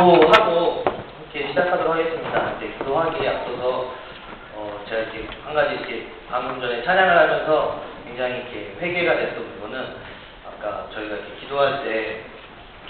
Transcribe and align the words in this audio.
기도하고 0.00 0.82
함께 0.86 1.48
시작하도록 1.48 1.92
하겠습니다. 1.92 2.52
이제 2.56 2.72
기도하기에 2.78 3.28
앞서서 3.28 3.92
어, 4.54 4.80
제가 4.88 5.02
이렇게 5.02 5.28
한 5.44 5.54
가지 5.54 5.74
이렇게 5.74 6.06
방금 6.30 6.58
전에 6.60 6.82
찬양을 6.82 7.18
하면서 7.18 7.82
굉장히 8.06 8.36
이렇게 8.36 8.74
회개가 8.80 9.14
됐던 9.14 9.44
부분은 9.44 9.96
아까 10.48 10.86
저희가 10.94 11.16
이렇게 11.16 11.34
기도할 11.40 11.84
때 11.84 12.20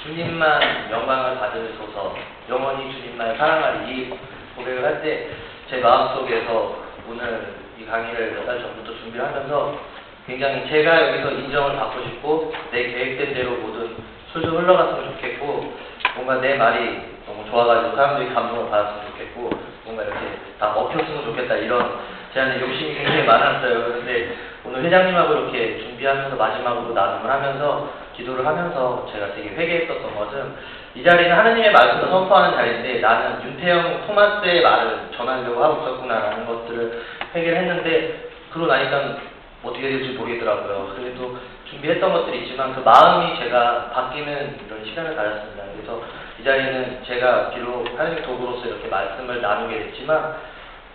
주님만 0.04 0.90
영광을 0.92 1.36
받으소서 1.40 2.14
영원히 2.48 2.92
주님만 2.92 3.36
사랑하리 3.36 3.92
이 3.92 4.10
고백을 4.56 4.84
할 4.84 5.02
때 5.02 5.28
제 5.68 5.78
마음속에서 5.78 6.76
오늘 7.08 7.54
이 7.78 7.86
강의를 7.86 8.32
몇 8.34 8.46
달 8.46 8.60
전부터 8.60 8.92
준비를 8.98 9.24
하면서 9.24 9.78
굉장히 10.26 10.68
제가 10.68 11.08
여기서 11.08 11.30
인정을 11.32 11.76
받고 11.76 12.02
싶고 12.02 12.52
내 12.70 12.84
계획된 12.84 13.34
대로 13.34 13.50
모든 13.56 13.96
술술 14.32 14.50
흘러갔으면 14.62 15.12
좋겠고 15.14 15.72
뭔가 16.20 16.36
내 16.36 16.54
말이 16.56 17.00
너무 17.26 17.48
좋아가지고 17.50 17.96
사람들이 17.96 18.34
감동을 18.34 18.70
받았으면 18.70 19.06
좋겠고 19.06 19.50
뭔가 19.84 20.02
이렇게 20.02 20.20
다 20.58 20.72
먹혔으면 20.74 21.24
좋겠다 21.24 21.54
이런 21.56 21.98
제 22.34 22.40
안에 22.40 22.60
욕심이 22.60 22.94
굉장히 22.94 23.24
많았어요. 23.24 23.84
그런데 23.84 24.36
오늘 24.64 24.84
회장님하고 24.84 25.32
이렇게 25.32 25.78
준비하면서 25.78 26.36
마지막으로 26.36 26.92
나눔을 26.92 27.30
하면서 27.30 27.88
기도를 28.14 28.46
하면서 28.46 29.08
제가 29.10 29.34
되게 29.34 29.48
회개했었던 29.48 30.14
것은 30.14 30.54
이 30.94 31.02
자리는 31.02 31.34
하느님의 31.34 31.72
말씀을 31.72 32.08
선포하는 32.10 32.56
자리인데 32.56 33.00
나는 33.00 33.42
윤태영 33.42 34.06
토마스의 34.06 34.62
말을 34.62 35.08
전하려고 35.16 35.64
하고 35.64 35.82
있었구나라는 35.82 36.46
것들을 36.46 37.02
회개를 37.34 37.56
했는데 37.58 38.30
그러고 38.52 38.70
나니까 38.70 39.16
어떻게 39.62 39.88
될지 39.88 40.10
모르겠더라고요. 40.10 40.92
그래도 40.96 41.38
준비했던 41.70 42.12
것들이 42.12 42.42
있지만 42.42 42.74
그 42.74 42.80
마음이 42.80 43.38
제가 43.38 43.90
바뀌는 43.90 44.58
이런 44.66 44.84
시간을 44.84 45.16
가졌습니다. 45.16 45.59
그래서 45.80 46.02
이 46.38 46.44
자리는 46.44 47.04
제가 47.04 47.50
비록 47.50 47.86
하나님 47.98 48.22
도구로서 48.22 48.66
이렇게 48.66 48.88
말씀을 48.88 49.40
나누게 49.40 49.78
됐지만 49.78 50.36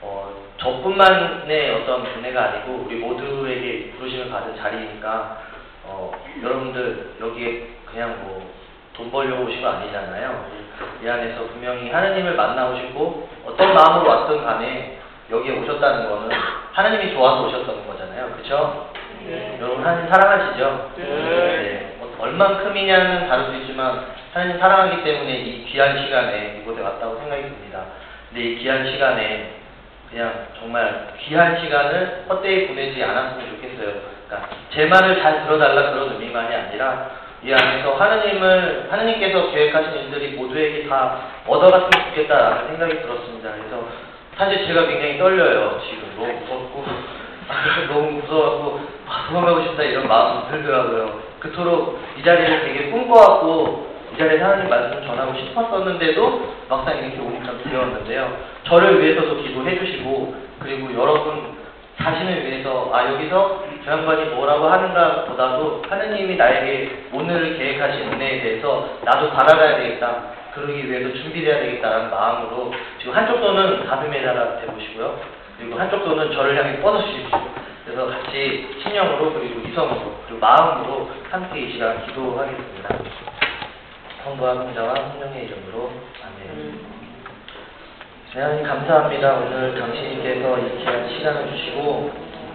어, 0.01 0.31
저뿐만의 0.57 1.71
어떤 1.75 2.03
분해가 2.13 2.43
아니고 2.43 2.85
우리 2.85 2.95
모두에게 2.97 3.91
부르심을 3.97 4.29
받은 4.29 4.57
자리니까 4.57 5.41
어, 5.85 6.11
여러분들 6.41 7.15
여기에 7.19 7.67
그냥 7.91 8.17
뭐 8.23 8.55
돈 8.95 9.11
벌려고 9.11 9.43
오신 9.43 9.61
거 9.61 9.69
아니잖아요. 9.69 10.45
이 11.03 11.07
안에서 11.07 11.43
분명히 11.47 11.89
하나님을 11.89 12.35
만나고 12.35 12.75
고 12.93 13.29
어떤 13.45 13.73
마음으로 13.73 14.09
왔든 14.09 14.43
간에 14.43 14.99
여기에 15.29 15.59
오셨다는 15.59 16.09
거는 16.09 16.29
하나님이 16.71 17.13
좋아서 17.13 17.47
오셨던 17.47 17.87
거잖아요. 17.87 18.31
그렇죠? 18.31 18.89
네. 19.25 19.57
여러분 19.59 19.85
하나님 19.85 20.09
사랑하시죠? 20.09 20.91
네. 20.97 21.03
네. 21.03 21.94
얼만큼이냐는 22.19 23.29
있지만 23.61 24.05
하나님 24.33 24.59
사랑하기 24.59 25.03
때문에 25.03 25.31
이 25.39 25.65
귀한 25.65 25.97
시간에 25.97 26.61
이곳에 26.61 26.81
왔다고 26.81 27.19
생각이 27.19 27.43
듭니다. 27.43 27.85
근데 28.29 28.43
이 28.43 28.57
귀한 28.57 28.89
시간에 28.89 29.53
그냥 30.09 30.47
정말 30.59 31.13
귀한 31.19 31.59
시간을 31.59 32.25
헛되이 32.29 32.67
보내지 32.67 33.03
않았으면 33.03 33.49
좋겠어요. 33.49 33.93
그러니까 34.27 34.49
제 34.71 34.85
말을 34.85 35.21
잘 35.21 35.43
들어달라 35.45 35.91
그런 35.91 36.13
의미만이 36.13 36.55
아니라 36.55 37.11
이 37.43 37.53
안에서 37.53 37.95
하느님을 37.95 38.87
하느님께서 38.89 39.51
계획하신 39.51 39.93
일들이 39.93 40.35
모두에게 40.35 40.87
다 40.87 41.19
얻어갔으면 41.45 41.91
좋겠다라는 41.91 42.67
생각이 42.69 43.01
들었습니다. 43.01 43.51
그래서 43.51 43.87
사실 44.37 44.65
제가 44.67 44.87
굉장히 44.87 45.17
떨려요. 45.17 45.81
지금 45.89 46.13
너무 46.17 46.33
무섭고 46.39 46.85
너무 47.87 48.11
무서워갖고 48.11 48.79
아, 49.07 49.27
도망가고 49.27 49.63
싶다 49.63 49.83
이런 49.83 50.07
마음이 50.07 50.49
들더라고요. 50.51 51.24
그토록 51.45 51.99
이 52.17 52.23
자리를 52.23 52.65
되게 52.65 52.89
꿈꿔왔고 52.89 53.95
이 54.13 54.17
자리에 54.17 54.39
하나님 54.41 54.69
말씀 54.69 55.05
전하고 55.05 55.37
싶었었는데도 55.37 56.55
막상 56.69 56.97
이렇게 56.97 57.19
오니까 57.19 57.53
두려웠는데요. 57.63 58.37
저를 58.63 59.01
위해서도 59.01 59.41
기도해 59.41 59.77
주시고 59.77 60.35
그리고 60.59 60.93
여러분 60.93 61.55
자신을 62.01 62.45
위해서 62.45 62.89
아 62.93 63.11
여기서 63.13 63.63
저 63.83 63.91
양반이 63.91 64.25
뭐라고 64.35 64.65
하는가 64.67 65.25
보다도 65.25 65.83
하느님이 65.87 66.35
나에게 66.35 67.07
오늘을 67.13 67.57
계획하신 67.57 68.13
은혜에 68.13 68.41
대해서 68.41 68.89
나도 69.03 69.31
받아가야 69.31 69.77
되겠다. 69.77 70.33
그러기 70.53 70.89
위해서 70.89 71.13
준비돼야 71.13 71.59
되겠다라는 71.59 72.09
마음으로 72.09 72.73
지금 72.99 73.13
한쪽 73.13 73.39
손은 73.39 73.85
가슴에다가 73.85 74.61
대보시고요. 74.61 75.19
그리고 75.57 75.79
한쪽 75.79 76.03
손은 76.03 76.31
저를 76.33 76.57
향해 76.57 76.81
뻗어주십시오. 76.81 77.39
그래서 77.85 78.07
같이 78.07 78.67
신령으로 78.81 79.33
그리고 79.33 79.67
이성으로 79.67 80.15
그리고 80.27 80.39
마음으로 80.39 81.09
함께 81.29 81.61
이 81.61 81.73
시간 81.73 82.05
기도하겠습니다. 82.05 82.89
성부와 84.23 84.55
성자와 84.55 84.95
성령의 84.95 85.45
이름으로 85.45 85.91
아멘. 86.23 86.95
하나님 88.33 88.65
감사합니다. 88.65 89.33
오늘 89.35 89.79
당신께서 89.79 90.59
이 90.59 90.77
귀한 90.79 91.09
시간을 91.09 91.49
주시고 91.51 92.11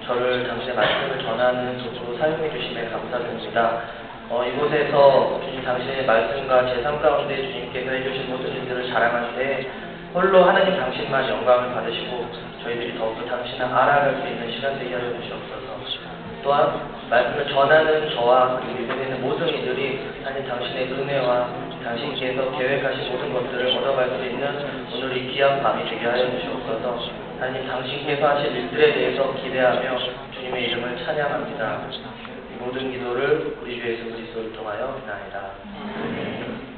저를 0.07 0.47
당신의 0.47 0.77
말씀을 0.77 1.23
전하는 1.23 1.79
도구로 1.79 2.19
사용해 2.19 2.51
주심에 2.51 2.91
감사드립니다. 2.91 3.81
어, 4.29 4.45
이곳에서 4.45 5.41
주님 5.45 5.65
당신의 5.65 6.05
말씀과 6.05 6.63
제3 6.63 7.01
가운데 7.01 7.37
주님께서 7.37 7.91
해주신 7.91 8.31
모든 8.31 8.53
일들을 8.53 8.89
자랑할 8.93 9.35
때 9.37 9.67
홀로 10.13 10.43
하나님 10.43 10.77
당신만 10.77 11.29
영광을 11.29 11.73
받으시고 11.73 12.27
저희들이 12.65 12.99
더욱더 12.99 13.25
당신을 13.27 13.65
알아갈 13.65 14.21
수 14.21 14.27
있는 14.27 14.51
시간 14.51 14.77
되게 14.77 14.93
하여 14.95 15.09
주시옵소서. 15.21 15.71
또한 16.43 16.91
말씀을 17.09 17.47
전하는 17.49 18.11
저와 18.11 18.61
그리고 18.61 18.93
있는 18.93 19.23
모든 19.23 19.49
이들이 19.49 20.01
하나님 20.25 20.49
당신의 20.49 20.93
은혜와 20.93 21.49
당신께서 21.85 22.51
계획하신 22.59 23.13
모든 23.13 23.33
것들을 23.33 23.77
얻어갈 23.79 24.09
수 24.11 24.25
있는 24.25 24.89
오늘 24.95 25.17
이 25.17 25.33
귀한 25.33 25.63
밤이 25.63 25.89
되게 25.89 26.05
하여 26.05 26.29
주시옵소서. 26.29 26.99
하나님 27.39 27.69
당신께서 27.69 28.29
하실 28.31 28.57
일들에 28.57 28.93
대해서 28.93 29.33
기대하며 29.35 29.99
주님의 30.35 30.65
이름을 30.71 31.05
찬양합니다. 31.05 31.83
이 32.51 32.59
모든 32.59 32.91
기도를 32.91 33.59
우리 33.63 33.81
주 33.81 33.89
예수 33.89 34.05
그리스도를 34.11 34.53
통하여 34.55 34.93
비나이다. 35.01 35.51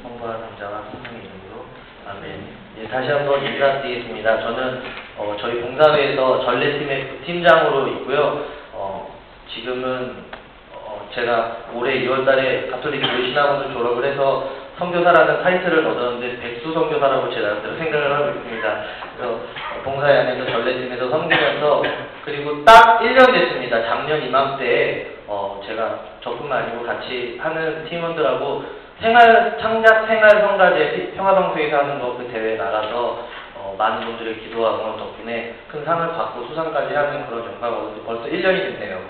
성부와 0.02 0.36
성자와 0.36 0.82
성령의 0.92 1.20
이름으로 1.24 1.64
아멘. 2.08 2.61
예, 2.78 2.88
다시 2.88 3.10
한번 3.10 3.44
인사드리겠습니다. 3.44 4.40
저는 4.40 4.82
어, 5.18 5.36
저희 5.38 5.60
봉사회에서 5.60 6.44
전례팀의 6.44 7.18
팀장으로 7.26 7.86
있고요. 7.88 8.46
어, 8.72 9.14
지금은 9.52 10.24
어, 10.72 11.06
제가 11.14 11.58
올해 11.74 12.00
2월달에 12.00 12.70
가톨릭 12.70 13.02
교회 13.02 13.28
신학원을 13.28 13.74
졸업을 13.74 14.04
해서 14.04 14.50
선교사라는 14.78 15.42
타이틀을 15.42 15.86
얻었는데 15.86 16.40
백수 16.40 16.72
선교사라고 16.72 17.30
제 17.34 17.40
나름대로 17.40 17.76
생각을 17.76 18.14
하고 18.14 18.28
있습니다. 18.30 18.84
그래서 19.16 19.40
봉사회 19.84 20.18
안에서 20.20 20.50
전례팀에서 20.50 21.10
섬기면서 21.10 21.82
그리고 22.24 22.64
딱 22.64 23.00
1년 23.00 23.34
됐습니다. 23.34 23.82
작년 23.82 24.22
이맘때 24.22 25.08
어 25.26 25.60
제가 25.66 26.00
저뿐만 26.22 26.62
아니고 26.62 26.86
같이 26.86 27.38
하는 27.42 27.84
팀원들하고 27.84 28.64
생활 29.02 29.58
창작 29.60 30.06
생활 30.06 30.30
성가제 30.30 31.12
평화방송에서 31.16 31.76
하는 31.76 31.98
거그 31.98 32.30
대회 32.32 32.56
나가서 32.56 33.26
어 33.56 33.74
많은 33.76 34.06
분들의 34.06 34.38
응원 34.54 34.96
덕분에 34.96 35.56
큰 35.68 35.84
상을 35.84 36.06
받고 36.06 36.46
수상까지 36.46 36.94
하는 36.94 37.26
그런 37.26 37.44
영광을 37.46 38.00
벌써 38.06 38.24
1년이 38.26 38.78
됐네요. 38.78 39.00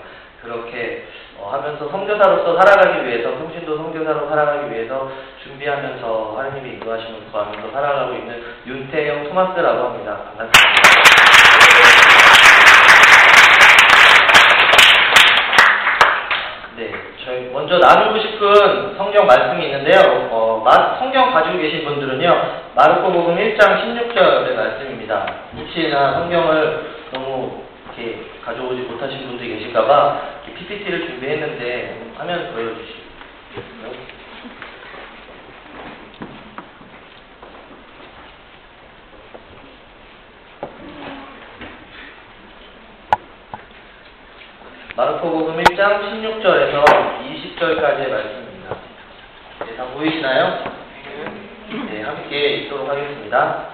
그렇게 0.41 1.05
어, 1.37 1.49
하면서 1.51 1.87
성교사로서 1.89 2.57
살아가기 2.59 3.05
위해서 3.05 3.37
성신도 3.37 3.77
성교사로 3.77 4.27
살아가기 4.27 4.73
위해서 4.73 5.09
준비하면서 5.43 6.35
하나님의 6.37 6.73
인도하심을 6.73 7.31
구하면서 7.31 7.71
살아가고 7.71 8.13
있는 8.13 8.43
윤태영 8.65 9.29
토마스라고 9.29 9.83
합니다. 9.83 10.19
반갑습니다. 10.37 11.32
저희 17.25 17.49
먼저 17.53 17.77
나누고 17.77 18.19
싶은 18.19 18.97
성경 18.97 19.25
말씀이 19.25 19.65
있는데요. 19.65 20.27
어, 20.31 20.63
성경 20.99 21.31
가지고 21.31 21.57
계신 21.57 21.85
분들은요, 21.85 22.63
마르코복음 22.75 23.35
1장 23.35 23.81
16절의 23.81 24.55
말씀입니다. 24.55 25.25
혹시나 25.55 26.13
성경을 26.13 26.95
너무 27.13 27.63
이렇게 27.95 28.25
가져오지 28.43 28.81
못하신 28.81 29.27
분들이 29.27 29.57
계실까봐 29.57 30.21
PPT를 30.45 31.07
준비했는데 31.07 32.11
화면 32.17 32.51
보여주시겠어요? 32.53 34.13
마르코복음 44.95 45.57
1장 45.57 46.01
16절에서 46.03 47.22
20절까지의 47.63 48.09
말씀입니다. 48.09 48.75
네, 49.65 49.75
다 49.77 49.85
보이시나요? 49.93 50.63
네, 51.89 52.01
함께 52.01 52.47
읽도록 52.57 52.89
하겠습니다. 52.89 53.67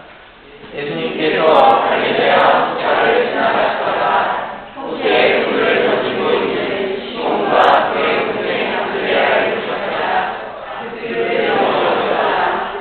예수님께서 0.75 1.45
갈릴레아 1.53 2.77
자를 2.77 3.29
지나가시다가 3.29 4.73
호수에 4.75 5.45
물을 5.45 5.87
던지고 5.87 6.29
있는 6.33 7.11
시몬과 7.11 7.93
그의 7.93 8.27
군에 8.27 8.75
안드레아를 8.75 9.55
보셨다. 9.55 10.35
그들을 10.83 11.47
넘어졌다. 11.47 12.73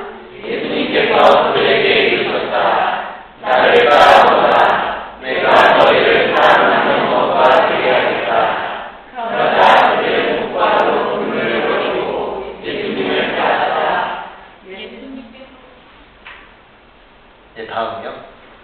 예수님께서 0.45 1.48
다음이요. 17.55 18.13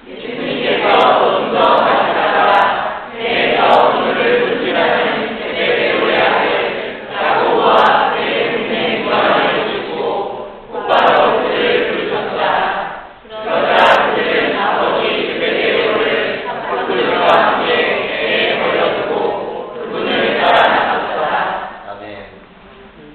예수님께서 0.07 1.37
운동하시다가 1.39 3.11
배에서 3.17 3.89
오늘을 3.89 4.45
부지런히 4.45 5.37
제대로야를 5.37 7.07
야고보와 7.13 8.15
예수님의 8.17 9.03
구원을 9.03 9.65
주시고 9.65 10.67
곧바로 10.71 11.41
그를 11.41 11.87
부르셨다. 11.89 13.01
그러자 13.29 14.15
그들은 14.15 14.57
아버지 14.57 15.39
제대로를 15.39 16.45
그들과 16.87 17.27
함께 17.27 18.07
배에 18.07 18.61
올려두고 18.61 19.73
그분을 19.73 20.37
따라 20.39 20.57
나갔다. 20.67 21.69
아멘. 21.89 22.25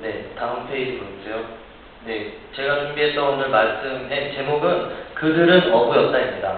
네, 0.02 0.24
다음 0.38 0.68
페이지 0.68 0.98
보여주세요. 0.98 1.44
네, 2.04 2.32
제가 2.54 2.80
준비했던 2.80 3.24
오늘 3.34 3.48
말씀의 3.48 4.34
제목은 4.34 5.08
그들은 5.20 5.72
어부였다입니다. 5.72 6.52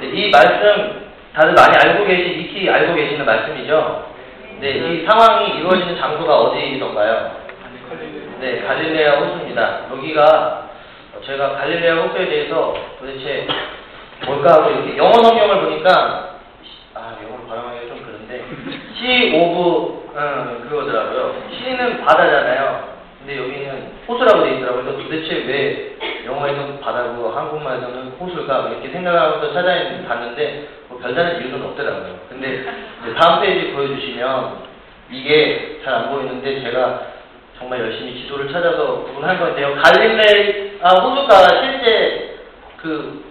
네, 0.00 0.06
이 0.08 0.30
말씀 0.30 1.06
다들 1.34 1.52
많이 1.52 1.76
알고 1.76 2.06
계시, 2.06 2.30
익히 2.30 2.68
알고 2.70 2.94
계시는 2.94 3.26
말씀이죠? 3.26 4.06
네, 4.60 4.70
이 4.70 5.06
상황이 5.06 5.58
이루어지는 5.58 5.98
장소가 5.98 6.34
어디던가요? 6.34 7.30
네, 8.40 8.62
갈릴레아 8.62 9.20
호수입니다. 9.20 9.80
여기가 9.92 10.68
어, 11.14 11.20
제가 11.26 11.56
갈릴레아 11.56 11.96
호수에 11.96 12.26
대해서 12.26 12.74
도대체 12.98 13.46
뭘까 14.24 14.54
하고 14.54 14.70
이렇게 14.70 14.96
영어 14.96 15.12
성경을 15.12 15.60
보니까 15.60 16.36
아 16.94 17.16
영어로 17.22 17.46
발음하기가 17.48 17.86
좀 17.88 18.02
그런데 18.02 18.44
sea 18.98 19.30
of 19.36 20.06
음, 20.16 20.68
그거더라고요. 20.70 21.34
sea는 21.50 22.02
바다잖아요. 22.02 22.96
근데 23.18 23.36
여기는 23.38 23.92
호수라고 24.08 24.44
돼 24.44 24.52
있더라고요. 24.56 24.84
그래서 24.84 25.02
도대체 25.02 25.44
왜 25.46 25.95
영어에서는 26.26 26.80
바다고 26.80 27.30
한국말에서는 27.30 28.12
호수일까 28.20 28.62
뭐 28.62 28.70
이렇게 28.72 28.88
생각하면서 28.90 29.52
찾아봤는데 29.52 30.68
뭐 30.88 30.98
별다른 31.00 31.40
이유는 31.40 31.64
없더라고요. 31.66 32.18
근데 32.28 32.66
다음 33.18 33.40
페이지 33.40 33.72
보여주시면 33.72 34.66
이게 35.10 35.80
잘 35.84 35.94
안 35.94 36.10
보이는데 36.10 36.62
제가 36.62 37.00
정말 37.58 37.80
열심히 37.80 38.20
지도를 38.22 38.52
찾아서 38.52 39.04
구분할 39.04 39.38
건데요. 39.38 39.74
갈릴레아 39.82 40.88
호수가 41.00 41.62
실제 41.62 42.36
그 42.82 43.24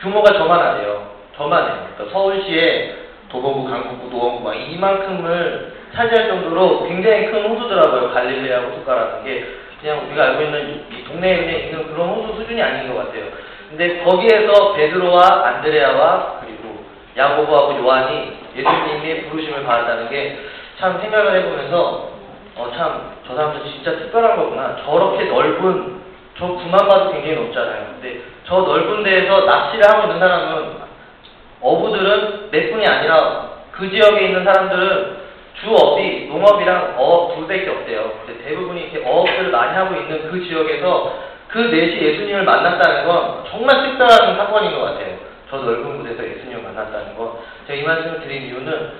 규모가 0.00 0.32
저만하네요. 0.32 1.10
저만해요. 1.36 1.88
그러니까 1.94 2.12
서울시에 2.12 2.96
도봉구, 3.28 3.68
강북구, 3.68 4.08
노원구 4.08 4.44
막 4.44 4.54
이만큼을 4.54 5.74
차지할 5.94 6.28
정도로 6.28 6.86
굉장히 6.86 7.26
큰 7.26 7.44
호수더라고요. 7.46 8.12
갈릴레아 8.12 8.60
호수가라는 8.60 9.24
게 9.24 9.44
그냥 9.80 10.06
우리가 10.06 10.22
알고 10.24 10.42
있는 10.42 10.84
이 10.90 11.04
동네에 11.04 11.66
있는 11.66 11.86
그런 11.92 12.08
호수 12.08 12.40
수준이 12.40 12.62
아닌 12.62 12.92
것 12.92 13.06
같아요. 13.06 13.24
근데 13.68 14.02
거기에서 14.04 14.72
베드로와 14.74 15.46
안드레아와 15.46 16.40
그리고 16.40 16.84
야고보하고 17.16 17.78
요한이 17.78 18.32
예수님의 18.56 19.24
부르심을 19.28 19.64
받았다는 19.64 20.08
게 20.10 20.38
참 20.78 21.00
생각을 21.00 21.34
해보면서 21.36 22.10
어 22.56 22.70
참 22.76 23.16
저 23.26 23.34
사람들 23.34 23.64
진짜 23.64 23.90
특별한 23.96 24.36
거구나. 24.36 24.76
저렇게 24.84 25.24
넓은 25.24 26.00
저 26.38 26.46
구만 26.48 26.86
봐도 26.86 27.10
굉장히 27.12 27.34
넓잖아요. 27.34 27.86
근데 27.92 28.20
저 28.44 28.60
넓은 28.60 29.02
데에서 29.02 29.44
낚시를 29.46 29.84
하고 29.88 30.02
있는 30.04 30.20
사람은 30.20 30.76
어부들은 31.60 32.50
몇 32.50 32.70
분이 32.70 32.86
아니라 32.86 33.48
그 33.72 33.90
지역에 33.90 34.26
있는 34.26 34.44
사람들은 34.44 35.16
주업이 35.60 36.26
농업이랑 36.28 36.94
어업 36.96 37.34
둘밖에 37.34 37.68
없대요. 37.68 38.12
근데 38.26 38.44
대부분이 38.44 38.82
이렇게 38.82 39.08
어업을 39.08 39.50
많이 39.50 39.74
하고 39.74 39.94
있는 39.94 40.30
그 40.30 40.44
지역에서 40.46 41.18
그 41.48 41.58
넷이 41.58 42.00
예수님을 42.00 42.44
만났다는 42.44 43.06
건 43.06 43.44
정말 43.50 43.82
특별한 43.82 44.36
사건인 44.36 44.72
것 44.72 44.82
같아요. 44.82 45.16
저 45.48 45.58
넓은 45.58 45.98
곳에서 45.98 46.24
예수님을 46.24 46.62
만났다는 46.62 47.16
거. 47.16 47.42
제가 47.66 47.78
이 47.78 47.82
말씀을 47.84 48.20
드린 48.20 48.42
이유는 48.42 48.90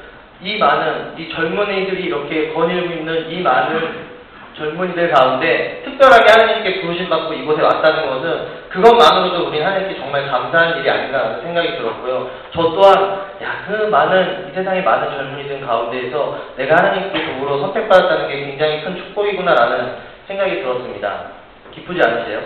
이 0.42 0.58
많은 0.58 1.14
이 1.18 1.28
젊은이들이 1.30 2.04
이렇게 2.04 2.52
거닐고 2.52 2.94
있는 2.94 3.30
이 3.30 3.40
많은 3.40 4.15
젊은이들 4.56 5.10
가운데 5.10 5.82
특별하게 5.84 6.30
하나님께 6.30 6.80
부르심 6.80 7.08
받고 7.08 7.34
이곳에 7.34 7.62
왔다는 7.62 8.08
것은 8.08 8.46
그것만으로도 8.70 9.48
우리는 9.48 9.66
하나님께 9.66 9.96
정말 9.96 10.26
감사한 10.28 10.78
일이 10.78 10.90
아닌가 10.90 11.40
생각이 11.42 11.76
들었고요. 11.76 12.30
저 12.52 12.62
또한 12.62 13.26
야 13.42 13.56
그 13.66 13.72
많은 13.90 14.48
이 14.48 14.54
세상의 14.54 14.84
많은 14.84 15.10
젊은이들 15.10 15.66
가운데에서 15.66 16.38
내가 16.56 16.76
하나님께 16.76 17.26
도구로 17.26 17.58
선택받았다는 17.62 18.28
게 18.28 18.46
굉장히 18.46 18.84
큰 18.84 18.96
축복이구나라는 18.96 19.96
생각이 20.28 20.62
들었습니다. 20.62 21.32
기쁘지 21.74 22.00
않으세요? 22.00 22.42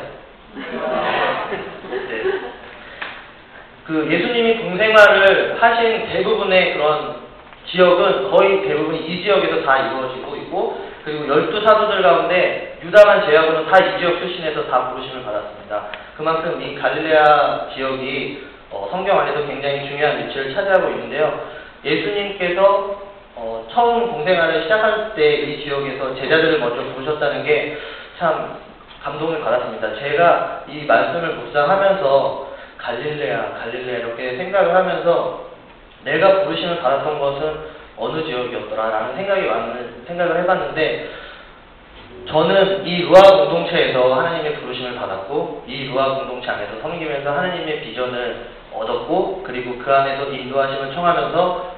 네. 0.54 2.22
그 3.86 4.08
예수님이 4.10 4.58
공생활을 4.58 5.58
하신 5.60 6.08
대부분의 6.08 6.72
그런 6.74 7.16
지역은 7.70 8.30
거의 8.30 8.62
대부분 8.62 8.96
이 8.96 9.22
지역에서 9.22 9.62
다 9.62 9.78
이루어지고 9.78 10.36
있고 10.36 10.80
그리고 11.04 11.28
열두 11.28 11.60
사도들 11.62 12.02
가운데 12.02 12.78
유다만 12.82 13.24
제외하고는 13.26 13.66
다 13.70 13.78
이 13.78 13.98
지역 13.98 14.18
출신에서 14.18 14.66
다 14.66 14.90
부르심을 14.90 15.24
받았습니다. 15.24 15.86
그만큼 16.16 16.60
이 16.62 16.74
갈릴레아 16.74 17.68
지역이 17.74 18.44
어, 18.70 18.88
성경 18.90 19.18
안에서 19.20 19.46
굉장히 19.46 19.88
중요한 19.88 20.18
위치를 20.26 20.54
차지하고 20.54 20.88
있는데요. 20.90 21.40
예수님께서 21.84 23.00
어, 23.36 23.66
처음 23.72 24.12
공생활을 24.12 24.62
시작할 24.64 25.14
때 25.14 25.42
이 25.42 25.62
지역에서 25.64 26.14
제자들을 26.16 26.58
먼저 26.58 26.82
부르셨다는 26.94 27.44
게 27.44 27.78
참 28.18 28.58
감동을 29.02 29.40
받았습니다. 29.40 29.94
제가 29.98 30.64
이 30.68 30.84
말씀을 30.84 31.34
묵상하면서 31.36 32.48
갈릴레아, 32.76 33.54
갈릴레아 33.58 33.98
이렇게 34.00 34.36
생각을 34.36 34.74
하면서 34.74 35.46
내가 36.04 36.44
부르심을 36.44 36.80
받았던 36.80 37.18
것은 37.18 37.80
어느 37.98 38.24
지역이었더라라는 38.24 39.16
생각이 39.16 39.46
많은 39.46 40.04
생각을 40.06 40.42
해봤는데 40.42 41.10
저는 42.26 42.86
이 42.86 43.02
루아 43.02 43.20
공동체에서 43.22 44.14
하나님의 44.14 44.54
부르심을 44.56 44.94
받았고 44.94 45.64
이 45.66 45.86
루아 45.88 46.16
공동체 46.16 46.50
안에서 46.50 46.80
섬기면서 46.80 47.30
하나님의 47.30 47.80
비전을 47.82 48.46
얻었고 48.72 49.42
그리고 49.44 49.78
그 49.78 49.92
안에서 49.92 50.30
인도하심을 50.30 50.92
청하면서 50.94 51.74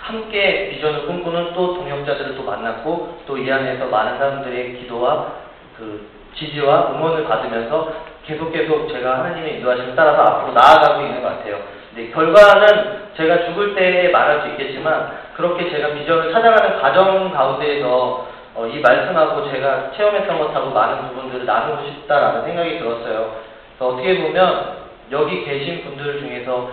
함께 0.00 0.70
비전을 0.70 1.06
꿈꾸는 1.06 1.52
또 1.54 1.74
동역자들을 1.74 2.34
또 2.36 2.42
만났고 2.42 3.22
또 3.26 3.38
이 3.38 3.50
안에서 3.50 3.86
많은 3.86 4.18
사람들의 4.18 4.78
기도와 4.80 5.32
그 5.76 6.08
지지와 6.34 6.92
응원을 6.92 7.24
받으면서 7.24 7.92
계속 8.26 8.52
계속 8.52 8.88
제가 8.88 9.18
하나님의 9.18 9.56
인도하심을 9.56 9.94
따라서 9.94 10.22
앞으로 10.22 10.52
나아가고 10.54 11.02
있는 11.02 11.22
것 11.22 11.28
같아요. 11.28 11.60
네, 11.94 12.10
결과는 12.10 13.02
제가 13.16 13.44
죽을 13.46 13.74
때 13.74 14.08
말할 14.08 14.40
수 14.40 14.48
있겠지만 14.48 15.12
그렇게 15.34 15.70
제가 15.70 15.92
비전을 15.92 16.32
찾아가는 16.32 16.80
과정 16.80 17.30
가운데에서 17.32 18.28
어, 18.54 18.66
이 18.66 18.80
말씀하고 18.80 19.50
제가 19.50 19.92
체험했던 19.96 20.38
것하고 20.38 20.70
많은 20.70 21.08
부분들을 21.08 21.46
나누고 21.46 21.86
싶다라는 21.86 22.44
생각이 22.44 22.78
들었어요. 22.78 23.36
그래서 23.78 23.92
어떻게 23.92 24.22
보면 24.22 24.76
여기 25.10 25.44
계신 25.44 25.84
분들 25.84 26.20
중에서 26.20 26.70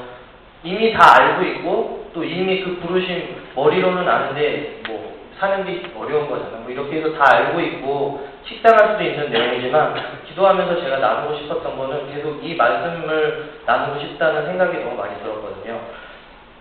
이미 0.64 0.94
다 0.94 1.16
알고 1.18 1.44
있고 1.44 2.10
또 2.14 2.24
이미 2.24 2.62
그 2.62 2.78
부르심 2.78 3.44
머리로는 3.56 4.08
아는데 4.08 4.82
뭐 4.88 5.18
사는 5.38 5.66
게 5.66 5.84
어려운 5.98 6.30
거잖아요. 6.30 6.62
뭐 6.64 6.72
이렇게 6.72 6.98
해서 6.98 7.14
다 7.14 7.26
알고 7.30 7.60
있고 7.62 8.28
식상할 8.50 8.94
수도 8.94 9.03
있는 9.03 9.29
내용이지만 9.29 9.94
기도하면서 10.27 10.82
제가 10.82 10.98
나누고 10.98 11.38
싶었던 11.38 11.77
거는 11.77 12.12
계속 12.12 12.44
이 12.44 12.56
말씀을 12.56 13.60
나누고 13.65 14.00
싶다는 14.00 14.46
생각이 14.48 14.79
너무 14.79 14.96
많이 14.96 15.22
들었거든요. 15.22 15.79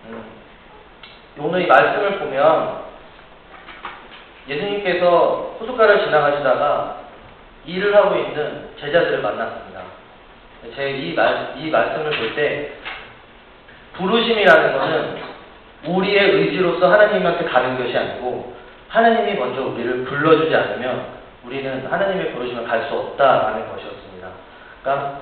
음, 0.05 0.23
오늘 1.39 1.63
이 1.63 1.67
말씀을 1.67 2.19
보면 2.19 2.83
예수님께서 4.47 5.57
호숫가를 5.59 6.05
지나가시다가 6.05 6.97
일을 7.65 7.95
하고 7.95 8.15
있는 8.15 8.69
제자들을 8.79 9.21
만났습니다. 9.21 9.81
제 10.75 10.91
이 10.91 11.13
말, 11.13 11.53
이 11.57 11.69
말씀을 11.69 12.11
볼 12.17 12.35
때 12.35 12.73
부르심이라는 13.93 14.77
것은 14.77 15.17
우리의 15.85 16.31
의지로서 16.31 16.91
하나님한테 16.91 17.45
가는 17.45 17.77
것이 17.77 17.97
아니고 17.97 18.55
하나님이 18.89 19.39
먼저 19.39 19.63
우리를 19.63 20.05
불러주지 20.05 20.55
않으면 20.55 21.18
우리는 21.45 21.87
하나님의 21.87 22.33
부르심을 22.33 22.65
갈 22.65 22.87
수 22.89 22.95
없다라는 22.95 23.69
것이었습니다. 23.69 24.27
그러니까 24.81 25.19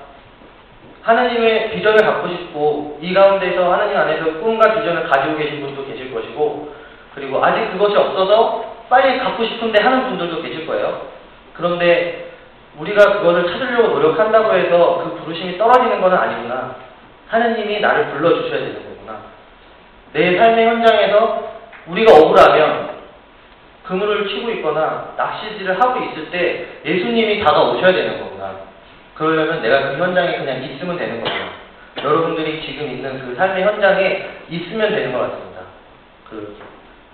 하나님의 1.02 1.70
비전을 1.70 1.98
갖고 1.98 2.28
싶고 2.28 2.98
이 3.00 3.14
가운데서 3.14 3.72
하나님 3.72 3.96
안에서 3.96 4.40
꿈과 4.40 4.74
비전을 4.74 5.08
가지고 5.08 5.36
계신 5.36 5.60
분도 5.60 5.86
계실 5.86 6.12
것이고 6.12 6.74
그리고 7.14 7.44
아직 7.44 7.72
그것이 7.72 7.96
없어서 7.96 8.64
빨리 8.88 9.18
갖고 9.18 9.44
싶은데 9.44 9.82
하는 9.82 10.08
분들도 10.08 10.42
계실 10.42 10.66
거예요. 10.66 11.08
그런데 11.54 12.32
우리가 12.78 13.18
그것을 13.18 13.46
찾으려고 13.50 13.88
노력한다고 13.88 14.54
해서 14.54 15.02
그 15.02 15.24
부르심이 15.24 15.58
떨어지는 15.58 16.00
것은 16.00 16.16
아니구나. 16.16 16.76
하나님이 17.28 17.80
나를 17.80 18.10
불러주셔야 18.10 18.60
되는 18.60 18.74
거구나. 18.74 19.18
내 20.12 20.38
삶의 20.38 20.66
현장에서 20.66 21.52
우리가 21.88 22.14
억울하면 22.14 22.87
그물을 23.88 24.28
치고 24.28 24.50
있거나 24.50 25.14
낚시질을 25.16 25.80
하고 25.80 26.04
있을 26.04 26.30
때 26.30 26.66
예수님이 26.84 27.42
다가오셔야 27.42 27.92
되는 27.92 28.20
거구나. 28.20 28.54
그러려면 29.14 29.62
내가 29.62 29.90
그 29.90 29.96
현장에 29.96 30.36
그냥 30.36 30.62
있으면 30.62 30.98
되는 30.98 31.24
거구나. 31.24 31.48
여러분들이 32.04 32.62
지금 32.64 32.90
있는 32.90 33.18
그 33.18 33.34
삶의 33.34 33.64
현장에 33.64 34.28
있으면 34.50 34.90
되는 34.90 35.10
것 35.12 35.20
같습니다. 35.20 35.62
그 36.28 36.56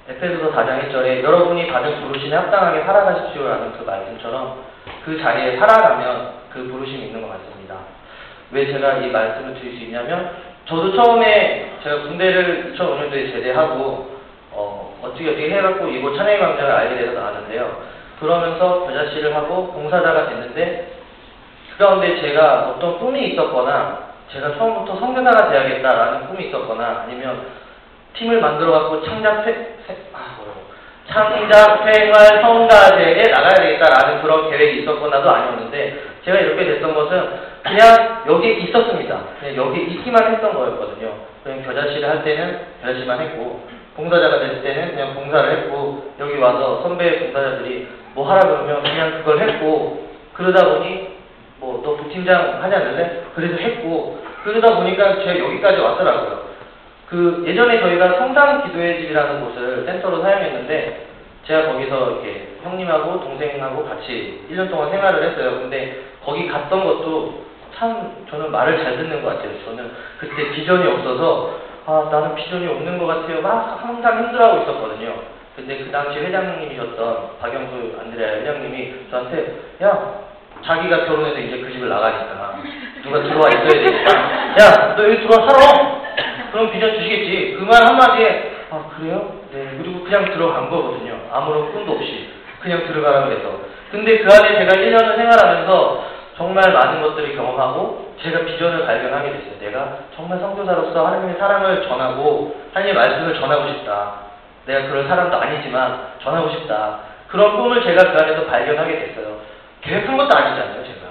에페소서 0.08 0.52
4장 0.52 0.90
1절에 0.90 1.22
여러분이 1.22 1.68
받은 1.68 2.02
부르심에 2.02 2.34
합당하게 2.34 2.82
살아가십시오라는 2.82 3.72
그 3.78 3.84
말씀처럼 3.84 4.64
그 5.04 5.18
자리에 5.18 5.56
살아가면 5.56 6.32
그 6.52 6.66
부르심이 6.66 7.06
있는 7.06 7.22
것 7.22 7.28
같습니다. 7.28 7.76
왜 8.50 8.66
제가 8.66 8.94
이 8.94 9.10
말씀을 9.10 9.54
드릴 9.54 9.78
수 9.78 9.84
있냐면 9.84 10.36
저도 10.66 10.94
처음에 10.94 11.78
제가 11.84 12.02
군대를 12.02 12.74
2005년도에 12.76 13.32
제대하고 13.32 14.18
어, 14.50 14.83
어떻게 15.04 15.28
어떻게 15.28 15.50
해갖고 15.50 15.88
이곳 15.88 16.16
찬양의 16.16 16.40
광장을 16.40 16.72
알게 16.72 16.96
돼서 16.96 17.12
나왔는데요. 17.12 17.82
그러면서 18.20 18.86
겨자씨를 18.86 19.34
하고 19.34 19.72
봉사자가 19.72 20.28
됐는데 20.28 20.92
그 21.76 21.84
가운데 21.84 22.20
제가 22.20 22.74
어떤 22.76 22.98
꿈이 22.98 23.28
있었거나 23.28 24.14
제가 24.32 24.56
처음부터 24.56 24.98
성교사가 24.98 25.50
돼야겠다라는 25.50 26.28
꿈이 26.28 26.48
있었거나 26.48 27.04
아니면 27.04 27.46
팀을 28.14 28.40
만들어 28.40 28.72
갖고 28.72 29.04
창작 29.04 29.46
회, 29.46 29.50
회, 29.52 29.96
아. 30.12 30.34
창작 31.06 31.84
생활 31.84 32.40
성가대에 32.40 33.22
나가야 33.30 33.54
되겠다라는 33.54 34.22
그런 34.22 34.50
계획이 34.50 34.82
있었거나도 34.82 35.30
아니었는데 35.30 36.02
제가 36.24 36.38
이렇게 36.38 36.64
됐던 36.64 36.94
것은 36.94 37.30
그냥 37.62 38.22
여기에 38.26 38.52
있었습니다. 38.54 39.20
그냥 39.40 39.56
여기에 39.56 39.84
있기만 39.84 40.32
했던 40.32 40.54
거였거든요. 40.54 41.12
그냥 41.42 41.62
겨자씨를 41.62 42.08
할 42.08 42.24
때는 42.24 42.60
겨자씨만 42.82 43.20
했고 43.20 43.66
봉사자가 43.96 44.40
됐을 44.40 44.62
때는 44.62 44.90
그냥 44.90 45.14
봉사를 45.14 45.50
했고 45.50 46.12
여기 46.20 46.38
와서 46.38 46.82
선배 46.82 47.18
봉사자들이 47.20 47.88
뭐 48.14 48.28
하라 48.28 48.40
그러면 48.48 48.82
그냥 48.82 49.18
그걸 49.18 49.40
했고 49.40 50.08
그러다 50.34 50.68
보니 50.68 51.14
뭐 51.60 51.80
너 51.84 51.96
부팀장 51.96 52.62
하지 52.62 52.74
않을래? 52.74 53.22
그래도 53.34 53.58
했고 53.58 54.18
그러다 54.42 54.76
보니까 54.76 55.20
제가 55.20 55.38
여기까지 55.38 55.80
왔더라고요. 55.80 56.44
그 57.08 57.44
예전에 57.46 57.80
저희가 57.80 58.18
성당 58.18 58.64
기도의 58.64 59.00
집이라는 59.00 59.44
곳을 59.44 59.84
센터로 59.86 60.22
사용했는데 60.22 61.06
제가 61.46 61.72
거기서 61.72 62.10
이렇게 62.10 62.48
형님하고 62.62 63.20
동생하고 63.20 63.84
같이 63.84 64.46
1년 64.50 64.70
동안 64.70 64.90
생활을 64.90 65.22
했어요. 65.30 65.60
근데 65.60 66.02
거기 66.24 66.48
갔던 66.48 66.84
것도 66.84 67.44
참 67.76 68.24
저는 68.30 68.50
말을 68.50 68.82
잘 68.82 68.96
듣는 68.96 69.22
것 69.22 69.36
같아요. 69.36 69.52
저는 69.64 69.90
그때 70.18 70.50
비전이 70.52 70.86
없어서 70.86 71.58
아 71.86 72.08
나는 72.10 72.34
비전이 72.34 72.66
없는 72.66 72.98
것 72.98 73.06
같아요. 73.06 73.42
막 73.42 73.78
항상 73.82 74.24
힘들어하고 74.24 74.62
있었거든요. 74.62 75.14
근데 75.56 75.78
그 75.78 75.90
당시 75.90 76.18
회장님이셨던 76.18 77.38
박영수 77.40 77.96
안드레아 78.00 78.36
회장님이 78.40 79.06
저한테 79.10 79.60
야 79.82 80.14
자기가 80.64 81.04
결혼해서 81.04 81.38
이제 81.38 81.58
그 81.60 81.70
집을 81.72 81.88
나가니까 81.88 82.58
누가 83.02 83.22
들어와 83.22 83.48
있어야 83.48 83.68
되니까 83.68 84.10
야 84.58 84.96
너 84.96 85.04
여기 85.04 85.20
들어와 85.20 85.46
살아 85.48 86.00
그럼 86.50 86.72
비전 86.72 86.94
주시겠지 86.94 87.56
그 87.58 87.64
말 87.66 87.84
한마디에 87.86 88.52
아 88.70 88.84
그래요? 88.96 89.32
네 89.52 89.76
그리고 89.78 90.02
그냥 90.04 90.24
들어간 90.32 90.70
거거든요 90.70 91.18
아무런 91.30 91.70
꿈도 91.72 91.92
없이 91.92 92.30
그냥 92.60 92.84
들어가라 92.86 93.26
그래서 93.26 93.60
근데 93.92 94.18
그 94.18 94.32
안에 94.32 94.58
제가 94.58 94.72
1년을 94.72 95.16
생활하면서 95.16 96.04
정말 96.36 96.72
많은 96.72 97.00
것들을 97.02 97.36
경험하고 97.36 98.14
제가 98.22 98.40
비전을 98.44 98.86
발견하게 98.86 99.32
됐어요. 99.32 99.58
내가 99.60 99.98
정말 100.16 100.38
선교사로서 100.40 101.06
하나님의 101.06 101.36
사랑을 101.38 101.86
전하고 101.86 102.56
하나님의 102.72 102.94
말씀을 102.94 103.34
전하고 103.38 103.68
싶다. 103.68 104.14
내가 104.66 104.88
그런 104.88 105.06
사람도 105.06 105.36
아니지만 105.36 106.08
전하고 106.22 106.50
싶다. 106.50 106.98
그런 107.28 107.56
꿈을 107.56 107.82
제가 107.82 108.12
그 108.12 108.22
안에서 108.22 108.46
발견하게 108.46 108.98
됐어요. 108.98 109.38
계획한 109.82 110.16
것도 110.16 110.36
아니잖아요, 110.36 110.84
제가. 110.84 111.06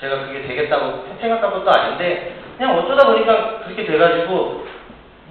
제가 0.00 0.26
그게 0.26 0.42
되겠다고 0.42 1.04
생각한 1.20 1.50
것도 1.50 1.70
아닌데, 1.70 2.36
그냥 2.56 2.78
어쩌다 2.78 3.06
보니까 3.08 3.60
그렇게 3.64 3.84
돼가지고, 3.84 4.66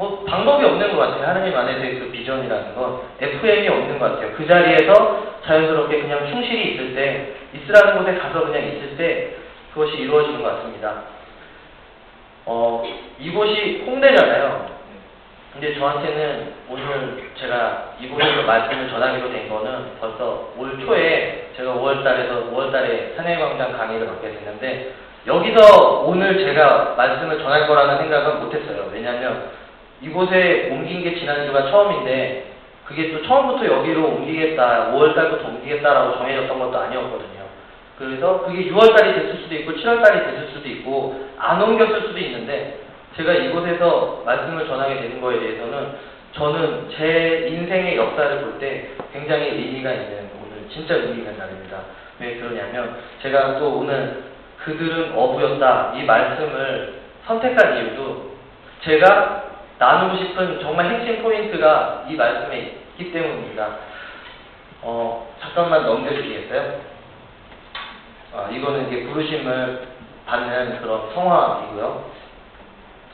뭐, 0.03 0.25
방법이 0.25 0.65
없는 0.65 0.95
것 0.95 0.97
같아요. 0.97 1.27
하나님 1.27 1.57
안에서의 1.57 1.99
그 1.99 2.11
비전이라는 2.11 2.75
건. 2.75 3.01
FM이 3.21 3.69
없는 3.69 3.99
것 3.99 4.11
같아요. 4.11 4.33
그 4.35 4.45
자리에서 4.45 5.23
자연스럽게 5.45 6.01
그냥 6.01 6.27
충실히 6.29 6.73
있을 6.73 6.93
때, 6.93 7.33
있으라는 7.53 7.97
곳에 7.97 8.17
가서 8.17 8.45
그냥 8.45 8.67
있을 8.67 8.97
때, 8.97 9.35
그것이 9.73 9.97
이루어지는 9.97 10.43
것 10.43 10.57
같습니다. 10.57 11.03
어, 12.45 12.83
이곳이 13.17 13.83
홍대잖아요. 13.87 14.73
근데 15.53 15.73
저한테는 15.75 16.53
오늘 16.67 17.31
제가 17.39 17.93
이곳에서 18.01 18.41
말씀을 18.41 18.89
전하기로 18.89 19.31
된 19.31 19.47
거는 19.47 19.99
벌써 20.01 20.49
올 20.57 20.79
초에 20.83 21.51
제가 21.55 21.75
5월달에서 21.75 22.51
5월달에 22.51 23.15
산해광장 23.15 23.77
강의를 23.77 24.07
받게 24.07 24.31
됐는데 24.31 24.93
여기서 25.27 26.01
오늘 26.07 26.37
제가 26.37 26.95
말씀을 26.97 27.37
전할 27.37 27.67
거라는 27.67 27.97
생각은 27.99 28.43
못했어요. 28.43 28.89
왜냐하면 28.91 29.51
이곳에 30.03 30.69
옮긴 30.71 31.01
게 31.03 31.15
지난주가 31.17 31.71
처음인데 31.71 32.51
그게 32.85 33.13
또 33.13 33.23
처음부터 33.25 33.65
여기로 33.65 34.05
옮기겠다, 34.05 34.91
5월달부터 34.91 35.45
옮기겠다라고 35.45 36.17
정해졌던 36.17 36.59
것도 36.59 36.77
아니었거든요. 36.77 37.43
그래서 37.97 38.43
그게 38.45 38.69
6월달이 38.69 39.15
됐을 39.15 39.39
수도 39.43 39.55
있고 39.55 39.71
7월달이 39.71 40.25
됐을 40.25 40.49
수도 40.53 40.67
있고 40.67 41.23
안 41.37 41.61
옮겼을 41.61 42.01
수도 42.01 42.19
있는데 42.19 42.79
제가 43.15 43.33
이곳에서 43.33 44.23
말씀을 44.25 44.67
전하게 44.67 44.95
되는 44.95 45.21
거에 45.21 45.39
대해서는 45.39 46.13
저는 46.33 46.89
제 46.97 47.47
인생의 47.49 47.95
역사를 47.95 48.41
볼 48.41 48.59
때 48.59 48.89
굉장히 49.13 49.49
의미가 49.49 49.91
있는 49.91 50.29
오늘 50.41 50.67
진짜 50.69 50.95
의미 50.95 51.19
있는 51.19 51.37
날입니다. 51.37 51.77
왜 52.19 52.35
그러냐면 52.35 52.97
제가 53.21 53.59
또 53.59 53.79
오늘 53.79 54.23
그들은 54.63 55.13
어부였다 55.15 55.93
이 55.95 56.03
말씀을 56.03 56.95
선택한 57.27 57.77
이유도 57.77 58.33
제가 58.83 59.52
나누고 59.83 60.15
싶은 60.17 60.61
정말 60.61 60.85
핵심 60.85 61.21
포인트가 61.21 62.03
이 62.07 62.15
말씀에 62.15 62.77
있기 62.97 63.11
때문입니다. 63.11 63.67
어, 64.81 65.27
잠깐만 65.41 65.85
넘겨주시겠어요? 65.85 66.79
아, 68.35 68.47
이거는 68.49 68.87
이제 68.87 69.03
부르심을 69.07 69.87
받는 70.25 70.81
그런 70.81 71.01
성화이고요. 71.13 72.05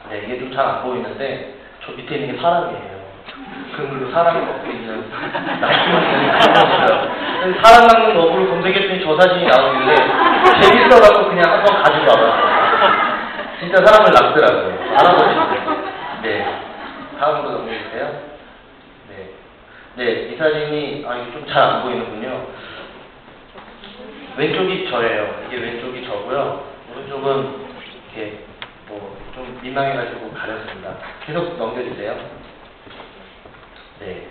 네, 0.10 0.24
이게 0.26 0.40
좀 0.40 0.52
잘 0.54 0.66
안 0.66 0.84
보이는데 0.84 1.56
저 1.86 1.92
밑에 1.94 2.16
있는 2.16 2.36
게 2.36 2.42
사람이에요. 2.42 3.00
그물로 3.76 4.12
사람이 4.12 4.40
먹고 4.46 4.70
있는 4.72 5.10
낚시는 5.62 6.04
사람 7.64 7.88
낚는 7.88 8.18
어부를 8.18 8.48
검색했더니 8.50 9.04
저 9.04 9.20
사진이 9.20 9.46
나오길래 9.48 9.96
재밌어갖고 10.62 11.30
그냥 11.30 11.52
한번 11.52 11.84
가지고 11.84 12.06
와봤어요. 12.10 12.60
진짜 13.60 13.84
사람을 13.86 14.12
낚더라고요. 14.14 14.80
알아보시죠. 14.98 15.88
네. 16.24 16.46
다음으로 17.20 17.52
넘겨주세요. 17.52 18.22
네. 19.10 19.30
네, 19.96 20.12
이 20.32 20.38
사진이, 20.38 21.06
아, 21.08 21.16
이게 21.18 21.32
좀 21.32 21.46
잘 21.48 21.64
안 21.64 21.84
보이는군요. 21.84 22.48
왼쪽이 24.38 24.90
저예요. 24.90 25.44
이게 25.48 25.58
왼쪽이 25.58 26.06
저고요. 26.06 26.64
오른쪽은 26.94 27.70
이렇게 28.14 28.40
뭐 28.88 29.18
좀 29.36 29.60
민망해가지고 29.62 30.32
가렸습니다. 30.34 30.96
계속 31.26 31.58
넘겨주세요. 31.58 32.18
네. 34.00 34.28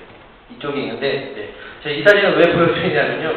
이쪽이 0.51 0.81
있는데, 0.83 1.33
네. 1.37 1.55
제가 1.83 1.95
이 1.95 2.03
사진을 2.03 2.37
왜 2.39 2.53
보여드리냐면요. 2.53 3.33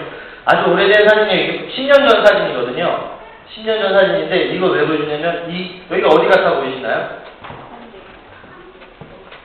아주 0.45 0.71
오래된 0.71 1.07
사진이에요. 1.07 1.53
이게 1.53 1.69
10년 1.69 2.09
전 2.09 2.25
사진이거든요. 2.25 3.17
10년 3.53 3.81
전 3.81 3.93
사진인데, 3.93 4.37
이걸 4.55 4.71
왜 4.77 4.85
보여주냐면, 4.87 5.51
이, 5.51 5.81
여기가 5.91 6.07
어디 6.09 6.27
같아 6.27 6.55
보이시나요? 6.59 7.21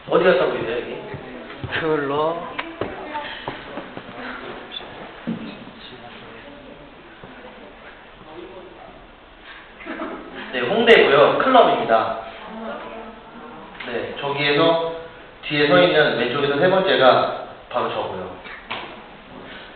어디 0.08 0.24
같아 0.24 0.46
보이세요, 0.46 0.76
여기? 0.76 0.96
그걸로 1.80 2.36
네, 10.52 10.60
홍대고요. 10.60 11.38
클럽입니다. 11.38 12.18
네, 13.86 14.14
저기에서 14.20 14.94
뒤에 15.42 15.68
서 15.68 15.82
있는 15.82 16.18
왼쪽에서 16.18 16.58
세 16.58 16.70
번째가 16.70 17.46
바로 17.68 17.90
저고요. 17.90 18.30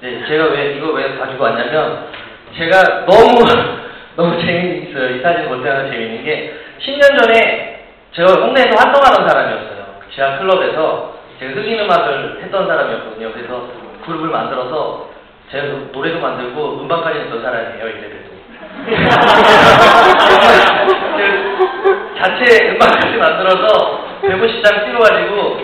네, 0.01 0.25
제가 0.27 0.45
왜 0.47 0.77
이거 0.77 0.93
왜 0.93 1.17
가지고 1.19 1.45
왔냐면 1.45 2.09
제가 2.57 3.05
너무 3.05 3.45
너무 4.17 4.41
재미있어요. 4.41 5.17
이 5.17 5.23
사진 5.23 5.49
볼 5.49 5.63
때마다 5.63 5.91
재미있는 5.91 6.25
게 6.25 6.55
10년 6.81 7.19
전에 7.19 7.85
제가 8.13 8.33
홍대에서 8.33 8.71
활동하던 8.79 9.29
사람이었어요. 9.29 9.60
지하 10.15 10.39
클럽에서 10.39 11.15
제가 11.39 11.53
흑인 11.53 11.81
음악을 11.81 12.41
했던 12.43 12.67
사람이었거든요. 12.67 13.33
그래서 13.33 13.67
그룹을 14.05 14.29
만들어서 14.29 15.09
제가 15.51 15.65
노래도 15.93 16.21
만들고 16.21 16.81
음반까지 16.81 17.19
냈던 17.21 17.43
사람이에요. 17.43 17.89
이래봬도. 17.89 18.31
그 18.87 18.91
자체 22.19 22.71
음악까지 22.71 23.17
만들어서 23.17 24.01
150장 24.23 24.87
찍어가지고 24.87 25.61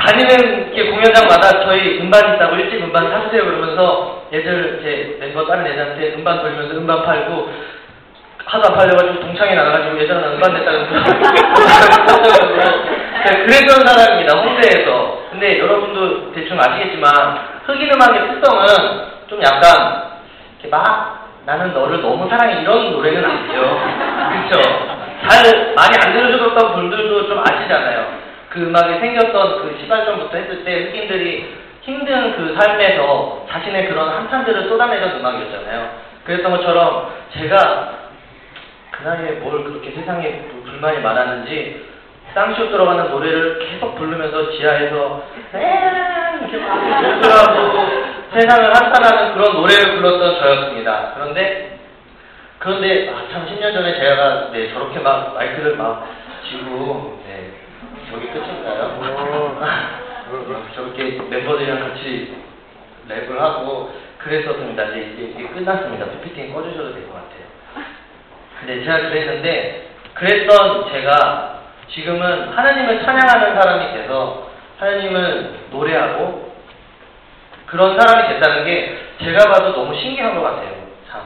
다니는 0.00 0.72
게 0.72 0.90
공연장마다 0.90 1.60
저희 1.64 2.00
음반 2.00 2.34
있다고 2.34 2.56
일찍 2.56 2.82
음반 2.82 3.08
사주세요 3.10 3.44
그러면서 3.44 4.22
얘들 4.32 4.80
제 4.82 5.18
멤버 5.20 5.44
다른 5.44 5.66
애들한테 5.66 6.14
음반 6.14 6.40
돌리면서 6.40 6.74
음반 6.74 7.04
팔고 7.04 7.52
하도 8.46 8.72
안 8.72 8.78
팔려가지고 8.78 9.20
동창회 9.20 9.54
나가가지고 9.54 10.00
예전에 10.00 10.26
음반 10.28 10.54
냈다는 10.54 10.90
네, 10.90 10.96
그랬던 13.22 13.86
사람입니다 13.86 14.38
홍대에서. 14.38 15.20
근데 15.30 15.58
여러분도 15.58 16.32
대충 16.32 16.58
아시겠지만 16.58 17.12
흑인 17.66 17.92
음악의 17.94 18.28
특성은 18.28 18.66
좀 19.28 19.40
약간 19.42 20.10
이렇게 20.58 20.68
막 20.68 21.28
나는 21.46 21.72
너를 21.72 22.02
너무 22.02 22.28
사랑해 22.28 22.60
이런 22.60 22.92
노래는 22.92 23.24
아니죠. 23.24 23.80
그렇죠 24.48 25.00
잘 25.28 25.74
많이 25.74 25.96
안 26.04 26.12
들으셨던 26.12 26.74
분들도 26.74 27.28
좀 27.28 27.38
아시잖아요. 27.38 28.20
그 28.48 28.60
음악이 28.60 28.98
생겼던 28.98 29.62
그 29.62 29.78
시발점부터 29.80 30.36
했을 30.36 30.64
때 30.64 30.84
흑인들이 30.84 31.54
힘든 31.82 32.36
그 32.36 32.56
삶에서 32.58 33.46
자신의 33.50 33.88
그런 33.88 34.08
한탄들을 34.08 34.68
쏟아내던 34.68 35.20
음악이었잖아요. 35.20 35.88
그랬던 36.24 36.50
것처럼 36.52 37.14
제가 37.32 37.92
그 38.90 39.08
나이에 39.08 39.32
뭘 39.40 39.64
그렇게 39.64 39.90
세상에 39.92 40.42
불만이 40.64 41.00
많았는지 41.00 41.89
쌍시옷 42.34 42.70
들어가는 42.70 43.10
노래를 43.10 43.58
계속 43.58 43.94
부르면서 43.96 44.50
지하에서 44.52 45.22
에앙 45.54 46.38
이렇게 46.40 46.56
막 46.58 46.76
울더라고 46.84 48.00
세상을 48.32 48.76
한탄하는 48.76 49.34
그런 49.34 49.54
노래를 49.56 49.96
불렀던 49.96 50.38
저였습니다. 50.38 51.12
그런데 51.16 51.78
그런데 52.58 53.08
아, 53.10 53.24
참 53.32 53.46
10년 53.46 53.72
전에 53.72 53.98
제가 53.98 54.50
네, 54.52 54.72
저렇게 54.72 54.98
막 55.00 55.34
마이크를 55.34 55.76
막 55.76 56.06
쥐고 56.48 57.20
네, 57.26 57.50
여기 58.14 58.26
끝인가요? 58.28 59.58
저렇게 60.74 61.18
멤버들이랑 61.28 61.80
같이 61.80 62.36
랩을 63.08 63.38
하고 63.38 63.90
그랬었습니다. 64.18 64.84
이제, 64.84 65.00
이제, 65.00 65.22
이제 65.34 65.48
끝났습니다. 65.48 66.04
PPT 66.06 66.52
꺼주셔도 66.52 66.92
될 66.92 67.02
것 67.08 67.14
같아요. 67.14 67.84
근데 68.60 68.84
제가 68.84 68.98
그랬는데 69.08 69.88
그랬던 70.14 70.92
제가 70.92 71.49
지금은 71.92 72.52
하나님을 72.54 73.02
찬양하는 73.04 73.60
사람이 73.60 73.92
돼서 73.94 74.48
하나님을 74.78 75.54
노래하고 75.70 76.50
그런 77.66 77.98
사람이 77.98 78.28
됐다는 78.34 78.64
게 78.64 78.98
제가 79.22 79.50
봐도 79.52 79.72
너무 79.72 79.94
신기한 79.94 80.34
것 80.34 80.42
같아요. 80.42 80.70
참 81.10 81.20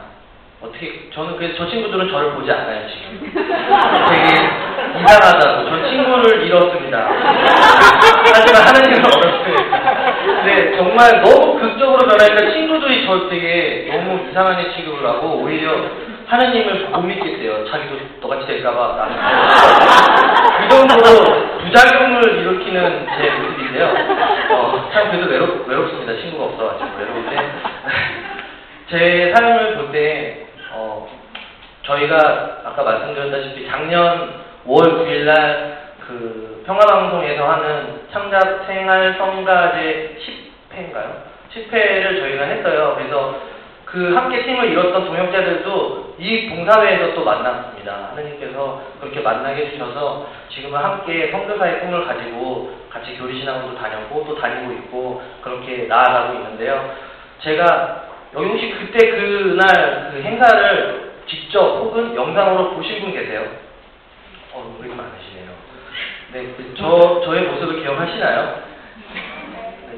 어떻게 0.62 1.10
저는 1.14 1.36
그래서 1.36 1.54
저 1.58 1.70
친구들은 1.70 2.10
저를 2.10 2.32
보지 2.32 2.50
않아요 2.50 2.88
지금. 2.88 3.32
되게 3.34 5.02
이상하다고 5.02 5.68
저 5.70 5.88
친구를 5.88 6.46
잃었습니다. 6.46 7.08
하지만 8.34 8.62
하나님을 8.66 9.00
얻었으니까. 9.00 10.14
근데 10.24 10.76
정말 10.76 11.22
너무 11.22 11.58
극적으로 11.60 12.06
변하니까 12.06 12.52
친구들이 12.52 13.06
저 13.06 13.28
되게 13.28 13.88
너무 13.92 14.28
이상한 14.30 14.58
애 14.60 14.70
취급을 14.74 15.06
하고 15.06 15.40
오히려 15.42 15.72
하나님을 16.34 16.86
못 16.88 17.00
믿겠대요. 17.02 17.64
자기도 17.70 17.96
너같이 18.20 18.46
될까봐 18.46 18.96
나는. 18.96 19.16
이 20.66 20.68
정도로 20.68 21.58
부작용을 21.60 22.38
일으키는 22.40 23.06
제 23.16 23.30
모습인데요. 23.30 23.86
어, 24.50 24.90
참 24.92 25.10
그래도 25.10 25.30
외롭, 25.30 25.68
외롭습니다. 25.68 26.12
친구가 26.20 26.44
없어가지고 26.44 26.98
외로운데. 26.98 27.36
제 28.90 29.32
삶을 29.34 29.76
볼 29.76 29.92
때, 29.92 30.46
어, 30.72 31.08
저희가 31.84 32.62
아까 32.64 32.82
말씀드렸다시피 32.82 33.68
작년 33.68 34.42
5월 34.66 34.98
9일날 34.98 35.74
그 36.06 36.62
평화방송에서 36.66 37.48
하는 37.48 38.00
창작 38.12 38.64
생활 38.66 39.14
성가제 39.16 40.16
10회인가요? 40.18 41.34
10회를 41.54 42.20
저희가 42.20 42.44
했어요. 42.44 42.94
그래서 42.98 43.53
그 43.94 44.12
함께 44.12 44.42
팀을 44.42 44.72
이뤘던 44.72 45.04
동역자들도 45.04 46.16
이 46.18 46.48
봉사회에서 46.48 47.14
또 47.14 47.24
만났습니다. 47.24 48.08
하느님께서 48.10 48.82
그렇게 49.00 49.20
만나게 49.20 49.66
해주셔서 49.66 50.26
지금은 50.48 50.80
함께 50.80 51.30
성교사의 51.30 51.78
꿈을 51.78 52.04
가지고 52.04 52.74
같이 52.90 53.16
교리신학원도 53.16 53.78
다녔고 53.78 54.24
또 54.26 54.34
다니고 54.34 54.72
있고 54.72 55.22
그렇게 55.42 55.86
나아가고 55.86 56.34
있는데요. 56.34 56.92
제가 57.38 58.08
여기 58.34 58.48
혹시 58.48 58.70
그때 58.70 59.10
그날 59.12 60.10
그 60.12 60.22
행사를 60.22 61.12
직접 61.28 61.60
혹은 61.60 62.16
영상으로 62.16 62.70
보신 62.70 63.00
분 63.00 63.12
계세요? 63.12 63.46
어, 64.54 64.76
우리 64.80 64.88
많으시네요. 64.88 65.50
네, 66.32 66.52
그 66.56 66.74
저, 66.76 67.22
저의 67.24 67.42
모습을 67.44 67.80
기억하시나요? 67.80 68.73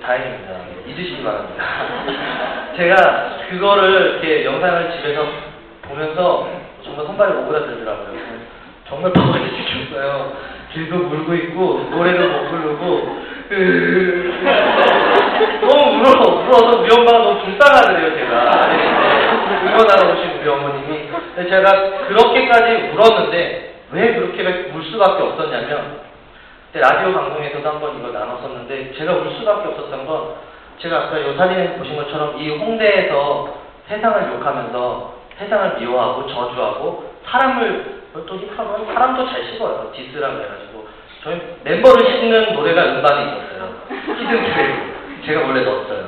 네, 0.07 0.19
다행입니다. 0.19 0.53
네, 0.53 0.93
잊으시기 0.93 1.25
바랍니다. 1.25 1.65
제가 2.77 3.39
그거를 3.51 4.21
이렇게 4.23 4.45
영상을 4.45 4.93
집에서 4.93 5.27
보면서 5.83 6.49
정말 6.85 7.07
손발이 7.07 7.33
오그라들더라고요. 7.33 8.17
정말 8.89 9.13
바보같이 9.13 9.51
죽였어요. 9.51 10.33
계속 10.73 11.13
울고 11.13 11.35
있고, 11.35 11.89
노래도 11.91 12.29
못 12.29 12.51
부르고, 12.51 13.17
너무 15.61 15.99
울어, 15.99 16.11
울어서 16.45 16.81
우리 16.81 16.95
엄마가 16.95 17.19
너무 17.19 17.41
불쌍하더래요, 17.45 18.15
제가. 18.15 18.69
네, 18.69 18.75
응원하러 19.65 20.13
오신 20.13 20.41
우리 20.41 20.49
어머님이. 20.49 21.11
제가 21.49 22.07
그렇게까지 22.07 22.93
울었는데, 22.95 23.75
왜 23.91 24.15
그렇게 24.15 24.71
울 24.73 24.85
수밖에 24.85 25.23
없었냐면, 25.23 26.01
그때 26.73 26.81
라디오 26.81 27.13
방송에서도 27.13 27.69
한번 27.69 27.99
이걸 27.99 28.13
나눴었는데, 28.13 28.95
제가 28.99 29.13
울 29.13 29.31
수밖에 29.39 29.69
없었던 29.69 30.07
건, 30.07 30.35
제가 30.79 30.97
아까 31.05 31.19
이 31.19 31.37
사진에 31.37 31.73
보신 31.79 31.97
것처럼 31.97 32.39
이 32.39 32.51
홍대에서 32.59 33.55
세상을 33.89 34.33
욕하면서 34.35 35.15
세상을 35.39 35.77
미워하고 35.79 36.27
저주하고 36.27 37.13
사람을 37.27 37.97
또 38.27 38.37
힙합은 38.37 38.93
사람도 38.95 39.27
잘 39.29 39.45
씹어요. 39.45 39.91
diss라고 39.95 40.35
해가지고 40.35 40.89
저희 41.23 41.41
멤버를 41.65 42.05
씹는 42.05 42.53
노래가 42.55 42.85
음반에 42.85 43.23
있었어요. 43.25 43.75
hidden 44.19 44.45
track 44.45 45.25
제가 45.27 45.47
원래 45.47 45.63
넣었어요. 45.63 46.07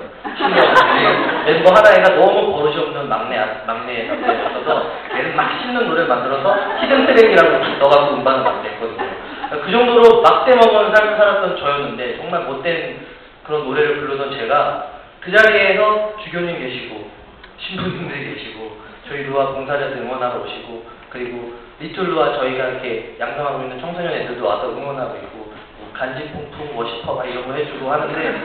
멤버 1.45 1.71
하나 1.75 1.95
애가 1.95 2.15
너무 2.17 2.53
버릇이 2.57 2.79
없는 2.79 3.09
막내 3.09 3.39
아- 3.39 3.63
막내 3.67 4.05
남자였어서 4.05 4.91
얘는 5.17 5.37
막 5.37 5.51
씹는 5.61 5.87
노래를 5.89 6.09
만들어서 6.09 6.57
hidden 6.81 7.07
track이라고 7.07 7.79
넣어갖고 7.81 8.15
음반을 8.17 8.45
막 8.45 8.63
냈거든요. 8.63 9.08
그 9.51 9.71
정도로 9.71 10.23
막대 10.23 10.55
먹은 10.55 10.95
삶을 10.95 11.17
살았던 11.17 11.57
저였는데 11.59 12.19
정말 12.19 12.43
못된 12.43 13.07
그런 13.45 13.65
노래를 13.65 14.01
부르던 14.01 14.31
제가 14.37 14.93
그 15.21 15.35
자리에서 15.35 16.15
주교님 16.23 16.59
계시고 16.59 17.11
신부님들이 17.59 18.35
계시고 18.35 18.79
저희 19.09 19.23
루아 19.25 19.53
봉사자들 19.53 19.99
응원하러 19.99 20.43
오시고 20.43 20.87
그리고 21.11 21.55
리틀 21.81 22.05
루아 22.05 22.39
저희가 22.39 22.67
이렇게 22.67 23.17
양성하고 23.19 23.63
있는 23.63 23.81
청소년 23.81 24.13
애들도 24.13 24.45
와서 24.45 24.71
응원하고 24.71 25.17
있고 25.17 25.53
뭐 25.79 25.91
간지풍풍 25.95 26.77
워시퍼 26.77 27.15
막 27.15 27.25
이런 27.25 27.47
거 27.47 27.55
해주고 27.55 27.91
하는데 27.91 28.41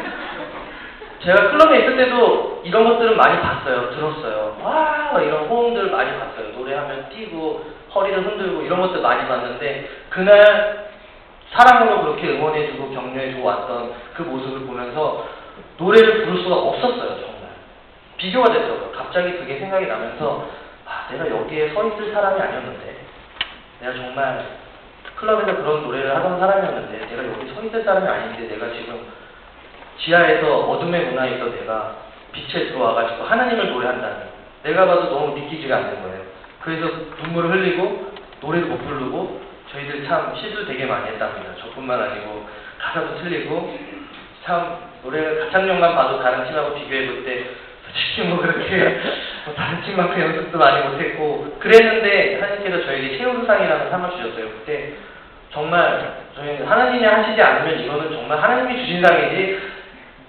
제가 1.23 1.51
클럽에 1.51 1.79
있을 1.79 1.97
때도 1.97 2.61
이런 2.65 2.83
것들은 2.83 3.15
많이 3.15 3.41
봤어요. 3.41 3.89
들었어요. 3.91 4.57
와막 4.61 5.23
이런 5.23 5.45
호응들 5.45 5.89
많이 5.91 6.11
봤어요. 6.19 6.49
노래하면 6.57 7.09
뛰고 7.09 7.65
허리를 7.95 8.25
흔들고 8.25 8.61
이런 8.61 8.81
것들 8.81 9.01
많이 9.01 9.27
봤는데 9.27 9.89
그날 10.09 10.92
사랑으로 11.53 12.01
그렇게 12.01 12.29
응원해주고 12.29 12.89
격려해주고 12.93 13.43
왔던 13.43 13.93
그 14.15 14.23
모습을 14.23 14.65
보면서 14.65 15.27
노래를 15.77 16.25
부를 16.25 16.43
수가 16.43 16.55
없었어요, 16.55 17.19
정말. 17.19 17.49
비교가 18.17 18.51
됐어요. 18.51 18.91
갑자기 18.91 19.33
그게 19.33 19.59
생각이 19.59 19.85
나면서, 19.85 20.49
아, 20.85 21.07
내가 21.11 21.29
여기에 21.29 21.73
서 21.73 21.87
있을 21.87 22.11
사람이 22.11 22.41
아니었는데, 22.41 22.95
내가 23.81 23.93
정말 23.93 24.45
클럽에서 25.15 25.57
그런 25.57 25.83
노래를 25.83 26.15
하던 26.15 26.39
사람이었는데, 26.39 27.07
내가 27.07 27.27
여기 27.27 27.53
서 27.53 27.61
있을 27.61 27.83
사람이 27.83 28.07
아닌데, 28.07 28.55
내가 28.55 28.73
지금 28.73 29.05
지하에서 29.99 30.57
어둠의 30.57 31.05
문화에서 31.05 31.45
내가 31.51 31.95
빛에 32.31 32.69
들어와가지고 32.69 33.25
하나님을 33.25 33.71
노래한다니, 33.71 34.15
내가 34.63 34.87
봐도 34.87 35.09
너무 35.11 35.35
믿기지가 35.35 35.75
않는 35.75 36.01
거예요. 36.01 36.21
그래서 36.61 36.87
눈물을 37.21 37.51
흘리고, 37.51 38.11
노래도 38.41 38.67
못 38.67 38.77
부르고, 38.83 39.42
저희들 39.73 40.05
참 40.07 40.33
시도 40.35 40.65
되게 40.65 40.85
많이 40.85 41.07
했답니다. 41.07 41.51
저뿐만 41.61 41.99
아니고 42.01 42.47
가사도 42.79 43.17
틀리고 43.21 43.77
참 44.45 44.77
노래 45.03 45.39
가창력만 45.39 45.95
봐도 45.95 46.21
다른 46.21 46.45
팀하고 46.47 46.75
비교해 46.75 47.07
볼 47.07 47.23
때 47.25 47.45
솔직히 47.85 48.27
뭐 48.27 48.39
그렇게 48.39 48.99
뭐 49.45 49.53
다른 49.55 49.81
팀만큼 49.81 50.19
연습도 50.19 50.57
많이 50.57 50.87
못했고 50.87 51.57
그랬는데 51.59 52.39
하나님께서 52.39 52.85
저에게 52.85 53.17
최우수상이라는 53.17 53.89
상을 53.89 54.11
주셨어요. 54.11 54.45
그때 54.49 54.93
정말 55.51 56.23
저희는 56.35 56.65
하나님이 56.65 57.05
하시지 57.05 57.41
않으면 57.41 57.79
이거는 57.79 58.11
정말 58.13 58.41
하나님이 58.41 58.79
주신 58.79 59.03
상이지 59.03 59.61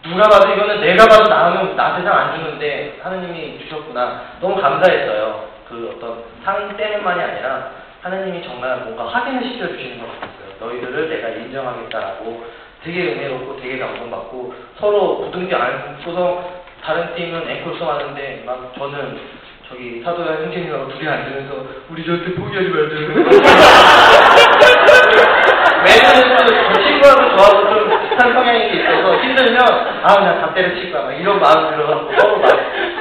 누가 0.03 0.25
봐도 0.29 0.53
이거는 0.53 0.81
내가 0.81 1.07
봐도 1.07 1.31
나는 1.31 1.77
나한테 1.77 2.05
상 2.07 2.19
안 2.19 2.37
주는데 2.37 2.99
하나님이 3.03 3.59
주셨구나 3.61 4.23
너무 4.41 4.61
감사했어요. 4.61 5.49
그 5.69 5.95
어떤 5.97 6.25
상 6.45 6.77
때문만이 6.77 7.23
아니라 7.23 7.71
하나님이 8.05 8.45
정말 8.45 8.77
뭔가 8.81 9.09
확인을 9.09 9.43
시켜주시는 9.43 9.99
것 9.99 10.07
같았어요. 10.21 10.53
너희들을 10.61 11.09
내가 11.09 11.31
인정하겠다라고 11.31 12.45
되게 12.85 13.15
은혜롭고 13.15 13.57
되게 13.63 13.79
감동받고 13.79 14.53
서로 14.79 15.23
부둥켜 15.23 15.57
안고서 15.57 16.45
다른 16.85 17.15
팀은 17.15 17.49
앵콜송 17.49 17.89
하는데 17.89 18.43
막 18.45 18.75
저는 18.77 19.19
저기 19.71 20.03
사도야 20.05 20.35
형제님하고 20.35 20.89
둘이 20.89 21.09
앉으면서 21.09 21.65
우리 21.89 22.05
저한테 22.05 22.35
포기하지 22.35 22.69
말자. 22.69 22.95
왜냐면 25.85 26.47
그 26.73 26.83
친구하고 26.83 27.37
저하고 27.39 27.59
좀 27.71 27.75
비슷한 28.03 28.33
성향이 28.35 28.61
있어서 28.77 29.05
힘들면 29.23 29.59
아나 30.03 30.41
다 30.41 30.53
때려칠 30.53 30.93
거야 30.93 31.05
막 31.05 31.13
이런 31.13 31.41
마음 31.41 31.71
들어서 31.71 32.11
서로 32.19 32.37
막 32.37 32.51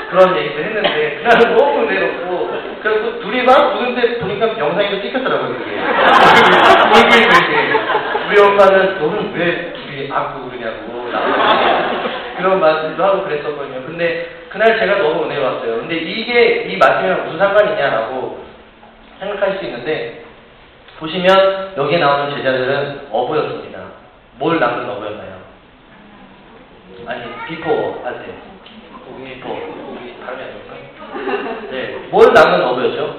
그런 0.10 0.38
얘기도 0.38 0.64
했는데 0.64 1.18
그날은 1.18 1.58
너무 1.58 1.82
은혜롭고 1.82 2.33
둘이 3.34 3.44
막 3.46 3.76
우는데 3.76 4.20
보니까 4.20 4.60
영상에도 4.60 5.02
찍혔더라고요 5.02 5.50
울고 5.50 5.64
있는 7.18 7.30
게 7.30 7.74
우리 8.30 8.40
엄마는 8.40 9.00
너는 9.00 9.34
왜 9.34 9.74
둘이 9.74 10.12
안고 10.12 10.50
그러냐고 10.50 11.10
그런 12.38 12.60
말씀도 12.60 13.04
하고 13.04 13.24
그랬었거든요 13.24 13.88
근데 13.88 14.30
그날 14.50 14.78
제가 14.78 15.00
너무 15.00 15.26
은혜로웠어요 15.26 15.78
근데 15.78 15.96
이게 15.96 16.68
이 16.70 16.78
말씀이랑 16.78 17.26
무슨 17.26 17.40
상관이냐라고 17.40 18.46
생각할 19.20 19.58
수 19.58 19.66
있는데 19.66 20.24
보시면 21.00 21.74
여기에 21.76 21.98
나오는 21.98 22.36
제자들은 22.38 23.08
어부였습니다. 23.12 23.80
뭘 24.38 24.60
낚는 24.60 24.90
어부였나요? 24.90 25.42
아니, 27.08 27.24
비포 27.48 28.02
하세요. 28.06 28.34
비포. 29.18 29.50
우리 29.92 30.16
발음이 30.24 30.44
아닙니까? 30.44 30.76
네. 31.72 32.08
뭘 32.10 32.34
낚는 32.34 32.62
어부였죠? 32.66 33.16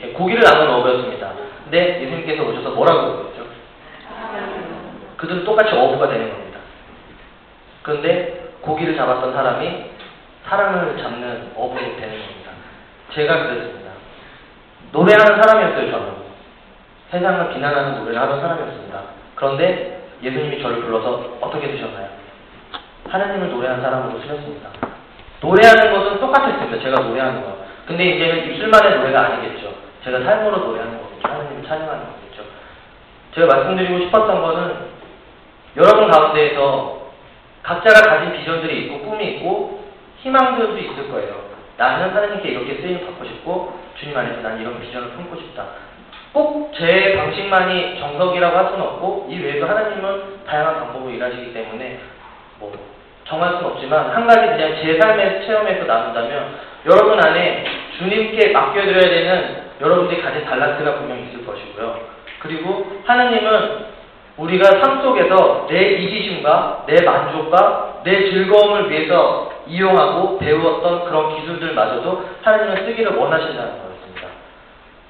네, 0.00 0.12
고기를 0.12 0.42
낚는 0.42 0.68
어부였습니다. 0.74 1.32
근데 1.64 2.02
예수님께서 2.02 2.42
오셔서 2.42 2.70
뭐라고 2.70 3.16
그랬죠? 3.16 3.46
그들은 5.16 5.44
똑같이 5.44 5.74
어부가 5.74 6.08
되는 6.08 6.30
겁니다. 6.30 6.58
그런데 7.82 8.50
고기를 8.60 8.96
잡았던 8.96 9.32
사람이 9.32 9.90
사람을 10.46 10.96
잡는 10.98 11.52
어부가 11.54 11.80
되는 11.80 11.98
겁니다. 11.98 12.50
제가 13.12 13.44
그랬습니다. 13.44 13.90
노래하는 14.92 15.42
사람이었어요, 15.42 15.90
저는. 15.90 16.26
세상을 17.10 17.54
비난하는 17.54 17.98
노래를 17.98 18.20
하던 18.20 18.40
사람이었습니다. 18.40 19.02
그런데 19.34 20.02
예수님이 20.22 20.62
저를 20.62 20.80
불러서 20.82 21.38
어떻게 21.40 21.68
되셨나요? 21.68 22.08
하나님을 23.08 23.50
노래하는 23.50 23.82
사람으로 23.82 24.20
쓰셨습니다. 24.20 24.85
노래하는 25.40 25.92
것은 25.92 26.20
똑같았습니다. 26.20 26.82
제가 26.82 27.02
노래하는 27.02 27.42
거. 27.42 27.56
근데 27.86 28.04
이제는 28.04 28.50
입술만의 28.50 28.98
노래가 28.98 29.20
아니겠죠. 29.26 29.74
제가 30.04 30.20
삶으로 30.20 30.58
노래하는 30.58 30.98
거겠죠. 31.00 31.28
하나님을 31.28 31.62
찬양하는 31.64 32.04
거겠죠. 32.04 32.42
제가 33.34 33.54
말씀드리고 33.54 33.98
싶었던 34.06 34.42
거는 34.42 34.76
여러분 35.76 36.10
가운데에서 36.10 37.12
각자가 37.62 38.00
가진 38.00 38.32
비전들이 38.32 38.84
있고 38.84 39.00
꿈이 39.00 39.24
있고 39.32 39.84
희망들도 40.22 40.78
있을 40.78 41.10
거예요. 41.10 41.46
나는 41.76 42.10
하나님께 42.10 42.48
이렇게 42.48 42.76
쓰임 42.80 43.04
받고 43.04 43.24
싶고 43.24 43.78
주님 43.98 44.16
안에서 44.16 44.40
난 44.40 44.60
이런 44.60 44.80
비전을 44.80 45.10
품고 45.10 45.36
싶다. 45.36 45.64
꼭 46.32 46.66
제 46.78 47.16
방식만이 47.16 47.98
정석이라고 47.98 48.56
할 48.56 48.66
수는 48.66 48.80
없고 48.80 49.28
이 49.30 49.38
외에도 49.40 49.66
하나님은 49.66 50.44
다양한 50.46 50.74
방법으로 50.80 51.10
일하시기 51.10 51.54
때문에 51.54 52.00
뭐 52.58 52.72
정할 53.28 53.54
수는 53.54 53.66
없지만 53.66 54.10
한 54.10 54.26
가지 54.26 54.40
그냥 54.40 54.76
제 54.80 54.98
삶의 54.98 55.46
체험에서 55.46 55.84
나눈다면 55.84 56.54
여러분 56.86 57.18
안에 57.24 57.64
주님께 57.98 58.52
맡겨드려야 58.52 59.00
되는 59.00 59.66
여러분들이 59.80 60.22
가진 60.22 60.44
달란트가 60.44 60.94
분명히 60.94 61.24
있을 61.24 61.44
것이고요. 61.44 62.00
그리고 62.40 63.00
하나님은 63.04 63.96
우리가 64.36 64.80
삶 64.80 65.02
속에서 65.02 65.66
내 65.68 65.80
이기심과 65.80 66.84
내 66.86 67.02
만족과 67.02 68.02
내 68.04 68.30
즐거움을 68.30 68.90
위해서 68.90 69.50
이용하고 69.66 70.38
배웠던 70.38 71.04
그런 71.06 71.36
기술들마저도 71.36 72.24
하나님은 72.42 72.86
쓰기를 72.86 73.16
원하신다는 73.16 73.70
거예요. 73.72 73.86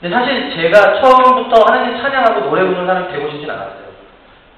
근데 0.00 0.14
사실 0.14 0.54
제가 0.54 1.00
처음부터 1.00 1.64
하나님 1.66 2.00
찬양하고 2.00 2.40
노래 2.48 2.64
부르는 2.64 2.86
사람이 2.86 3.08
되고 3.12 3.30
싶진 3.30 3.50
않았어요. 3.50 3.86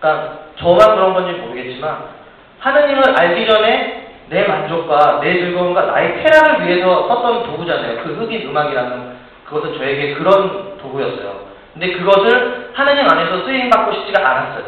그러니까 0.00 0.38
저만 0.58 0.96
그런 0.96 1.14
건지 1.14 1.32
모르겠지만 1.40 2.17
하나님을 2.60 3.18
알기 3.18 3.46
전에 3.46 4.08
내 4.28 4.46
만족과 4.46 5.20
내 5.22 5.38
즐거움과 5.38 5.82
나의 5.86 6.22
쾌락을 6.22 6.66
위해서 6.66 7.08
썼던 7.08 7.44
도구잖아요. 7.44 8.02
그 8.02 8.14
흑인 8.14 8.48
음악이라는 8.48 9.16
그것은 9.46 9.78
저에게 9.78 10.14
그런 10.14 10.76
도구였어요. 10.78 11.48
근데 11.72 11.92
그것을 11.92 12.70
하나님 12.74 13.08
안에서 13.08 13.44
쓰임 13.44 13.70
받고 13.70 13.92
싶지가 13.92 14.18
않았어요. 14.20 14.64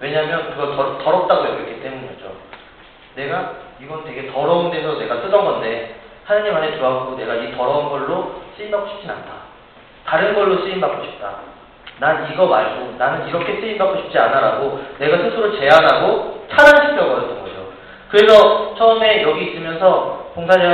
왜냐하면 0.00 0.50
그거 0.50 0.74
더, 0.74 0.98
더럽다고 0.98 1.44
여겼기 1.44 1.80
때문이었죠. 1.82 2.32
내가 3.14 3.52
이건 3.80 4.04
되게 4.04 4.30
더러운 4.32 4.70
데서 4.70 4.98
내가 4.98 5.16
쓰던 5.20 5.44
건데 5.44 5.94
하나님 6.24 6.56
안에 6.56 6.72
들어가고 6.72 7.16
내가 7.16 7.34
이 7.34 7.54
더러운 7.56 7.90
걸로 7.90 8.42
쓰임 8.56 8.70
받고 8.70 8.88
싶진 8.88 9.10
않다. 9.10 9.44
다른 10.06 10.34
걸로 10.34 10.64
쓰임받고 10.64 11.04
싶다. 11.04 11.36
난 12.00 12.28
이거 12.32 12.46
말고 12.46 12.94
나는 12.98 13.28
이렇게 13.28 13.60
쓰임받고 13.60 13.96
싶지 14.02 14.18
않아라고 14.18 14.80
내가 14.98 15.16
스스로 15.18 15.56
제안하고 15.58 16.46
차단시켜 16.50 17.04
버렸던 17.06 17.40
거죠. 17.40 17.54
그래서 18.10 18.74
처음에 18.76 19.22
여기 19.22 19.50
있으면서 19.50 20.30
봉사자 20.34 20.64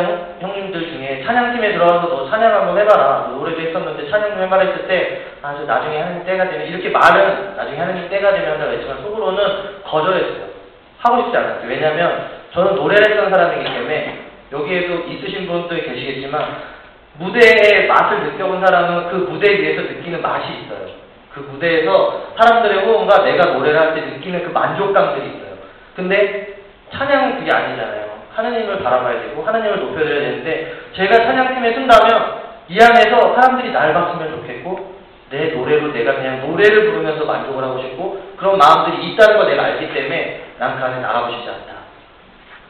형님들 0.41 0.81
중에 0.81 1.23
찬양팀에 1.25 1.73
들어가서 1.73 2.09
너 2.09 2.31
찬양 2.31 2.53
한번 2.53 2.79
해봐라. 2.79 3.33
노래도 3.33 3.61
했었는데 3.61 4.11
찬양 4.11 4.31
좀 4.31 4.43
해봐라 4.43 4.63
했을 4.65 4.89
때 4.89 5.27
아, 5.43 5.55
저 5.57 5.65
나중에 5.65 5.99
하나님 5.99 6.25
때가 6.25 6.49
되면 6.49 6.67
이렇게 6.67 6.89
말은 6.89 7.57
나중에 7.57 7.79
하나님 7.79 8.09
때가 8.09 8.33
되면 8.33 8.73
했지만 8.73 9.03
속으로는 9.03 9.83
거절했어요. 9.85 10.51
하고 10.99 11.23
싶지 11.23 11.37
않았어요. 11.37 11.69
왜냐하면 11.69 12.31
저는 12.53 12.75
노래를 12.75 13.11
했던 13.11 13.31
사람이기 13.31 13.65
때문에 13.65 14.19
여기에도 14.53 14.95
있으신 15.09 15.47
분들이 15.47 15.83
계시겠지만 15.83 16.57
무대의 17.19 17.87
맛을 17.87 18.21
느껴본 18.25 18.65
사람은 18.65 19.11
그 19.11 19.17
무대 19.31 19.53
위에서 19.53 19.83
느끼는 19.83 20.23
맛이 20.23 20.47
있어요. 20.55 20.89
그 21.35 21.41
무대에서 21.41 22.33
사람들의 22.37 22.85
호응과 22.85 23.25
내가 23.25 23.53
노래를 23.53 23.79
할 23.79 23.95
때 23.95 24.01
느끼는 24.01 24.45
그 24.45 24.51
만족감들이 24.51 25.29
있어요. 25.29 25.55
근데 25.95 26.57
찬양은 26.93 27.39
그게 27.39 27.53
아니잖아요. 27.53 28.11
하나님을 28.35 28.83
바라봐야 28.83 29.21
되고 29.23 29.43
하나님을 29.43 29.81
높여드려야 29.81 30.21
되는데 30.21 30.75
제가 30.95 31.15
찬양팀에 31.15 31.75
쓴다면 31.75 32.41
이 32.69 32.79
안에서 32.81 33.35
사람들이 33.35 33.73
날 33.73 33.93
봤으면 33.93 34.31
좋겠고 34.31 34.99
내 35.31 35.51
노래로 35.53 35.93
내가 35.93 36.15
그냥 36.17 36.41
노래를 36.47 36.91
부르면서 36.91 37.25
만족을 37.25 37.63
하고 37.63 37.81
싶고 37.83 38.21
그런 38.37 38.59
마음들이 38.59 39.07
있다는 39.13 39.37
걸 39.39 39.51
내가 39.51 39.65
알기 39.65 39.93
때문에 39.93 40.45
난 40.59 40.79
그 40.79 40.85
안에 40.85 41.01
나가고 41.01 41.33
싶지 41.33 41.49
않다. 41.49 41.81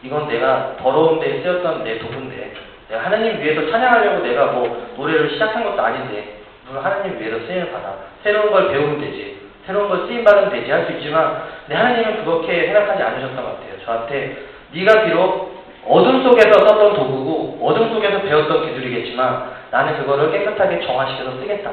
이건 0.03 0.29
내가 0.29 0.77
더러운 0.83 1.21
데에 1.21 1.43
쓰였던 1.43 1.85
내 1.85 1.99
도구인데 1.99 2.53
내가 2.89 3.05
하나님 3.05 3.41
위해서 3.41 3.71
찬양하려고 3.71 4.27
내가 4.27 4.47
뭐 4.47 4.93
노래를 4.97 5.31
시작한 5.31 5.65
것도 5.65 5.81
아닌데 5.81 6.40
하나님 6.79 7.19
위해서 7.19 7.39
쓰임을 7.47 7.73
받아 7.73 7.95
새로운 8.23 8.51
걸 8.51 8.71
배우면 8.71 9.01
되지 9.01 9.41
새로운 9.67 9.89
걸 9.89 10.07
쓰임 10.07 10.25
받으면 10.25 10.51
되지 10.51 10.71
할 10.71 10.87
수 10.87 10.93
있지만 10.93 11.43
내 11.67 11.75
하나님은 11.75 12.25
그렇게 12.25 12.67
생각하지 12.67 13.03
않으셨던 13.03 13.37
것 13.37 13.57
같아요. 13.57 13.85
저한테 13.85 14.37
네가 14.73 15.05
비록 15.05 15.65
어둠 15.87 16.23
속에서 16.23 16.53
썼던 16.67 16.95
도구고 16.95 17.59
어둠 17.67 17.93
속에서 17.93 18.21
배웠던 18.23 18.67
기술이겠지만 18.67 19.51
나는 19.71 19.97
그거를 19.99 20.31
깨끗하게 20.33 20.85
정화시켜서 20.85 21.33
쓰겠다. 21.41 21.71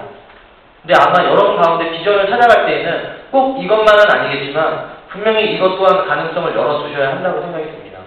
근데 0.81 0.93
아마 0.99 1.29
여러분 1.29 1.57
가운데 1.61 1.91
비전을 1.91 2.29
찾아갈 2.29 2.65
때에는 2.65 3.17
꼭 3.31 3.61
이것만은 3.61 4.11
아니겠지만 4.11 4.97
분명히 5.09 5.53
이것 5.53 5.77
또한 5.77 6.07
가능성을 6.07 6.55
열어두셔야 6.55 7.09
한다고 7.09 7.41
생각이 7.41 7.65
듭니다. 7.65 7.99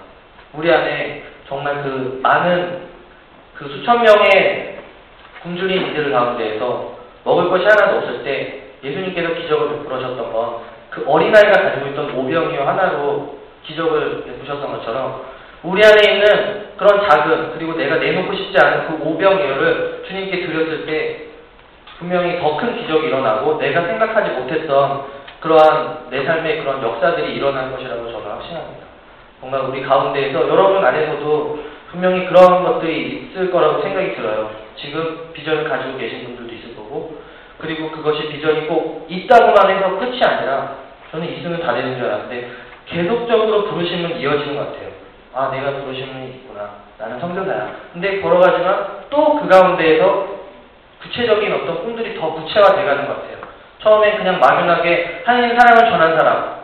우리 0.54 0.72
안에 0.72 1.22
정말 1.48 1.82
그 1.82 2.20
많은 2.22 2.80
그 3.54 3.68
수천 3.68 4.02
명의 4.02 4.78
굶주린 5.42 5.90
이들 5.90 6.12
가운데에서 6.12 6.96
먹을 7.24 7.48
것이 7.48 7.64
하나도 7.64 7.98
없을 7.98 8.22
때 8.24 8.62
예수님께서 8.82 9.34
기적을 9.34 9.78
베풀으셨던 9.78 10.32
건 10.32 10.70
그 10.90 11.04
어린아이가 11.06 11.52
가지고 11.52 11.86
있던 11.88 12.10
오병이어 12.16 12.66
하나로 12.66 13.38
기적을 13.62 14.24
베푸셨던 14.24 14.72
것처럼 14.72 15.22
우리 15.62 15.82
안에 15.84 16.14
있는 16.14 16.70
그런 16.76 17.08
작은 17.08 17.52
그리고 17.54 17.74
내가 17.74 17.96
내놓고 17.96 18.34
싶지 18.34 18.58
않은 18.58 18.88
그 18.88 19.04
오병이어를 19.04 20.04
주님께 20.08 20.46
드렸을 20.46 20.86
때 20.86 21.26
분명히 21.98 22.40
더 22.40 22.56
큰 22.56 22.76
기적이 22.76 23.08
일어나고 23.08 23.58
내가 23.58 23.82
생각하지 23.86 24.30
못했던 24.30 25.04
그러한 25.40 26.06
내 26.10 26.24
삶의 26.24 26.60
그런 26.60 26.82
역사들이 26.82 27.34
일어날 27.36 27.70
것이라고 27.70 28.10
저는 28.10 28.26
확신합니다. 28.26 28.86
정말 29.40 29.60
우리 29.60 29.82
가운데에서 29.82 30.48
여러분 30.48 30.84
안에서도 30.84 31.58
분명히 31.90 32.26
그런 32.26 32.62
것들이 32.64 33.30
있을 33.32 33.50
거라고 33.50 33.82
생각이 33.82 34.14
들어요. 34.14 34.50
지금 34.76 35.30
비전을 35.32 35.68
가지고 35.68 35.98
계신 35.98 36.24
분들도 36.24 36.54
있을 36.54 36.76
거고, 36.76 37.20
그리고 37.58 37.90
그것이 37.90 38.28
비전이 38.28 38.66
꼭 38.68 39.06
있다고만 39.08 39.76
해서 39.76 39.98
끝이 39.98 40.22
아니라, 40.22 40.76
저는 41.10 41.28
있으면 41.36 41.60
다 41.60 41.74
되는 41.74 41.96
줄 41.96 42.06
알았는데, 42.06 42.50
계속적으로 42.86 43.64
부르심은 43.64 44.18
이어지는 44.18 44.56
것 44.56 44.72
같아요. 44.72 44.90
아, 45.34 45.50
내가 45.52 45.82
부르심이 45.82 46.28
있구나. 46.28 46.70
나는 46.98 47.18
성전자야. 47.20 47.74
근데 47.92 48.20
걸어가지만 48.20 49.00
또 49.10 49.40
그 49.40 49.48
가운데에서 49.48 50.26
구체적인 51.02 51.52
어떤 51.52 51.82
꿈들이 51.82 52.18
더 52.18 52.32
구체화돼 52.34 52.84
가는 52.84 53.06
것 53.06 53.16
같아요. 53.16 53.38
처음에 53.82 54.16
그냥 54.16 54.38
막연하게 54.38 55.22
하나님 55.24 55.58
사랑을 55.58 55.90
전한 55.90 56.18
사람, 56.18 56.59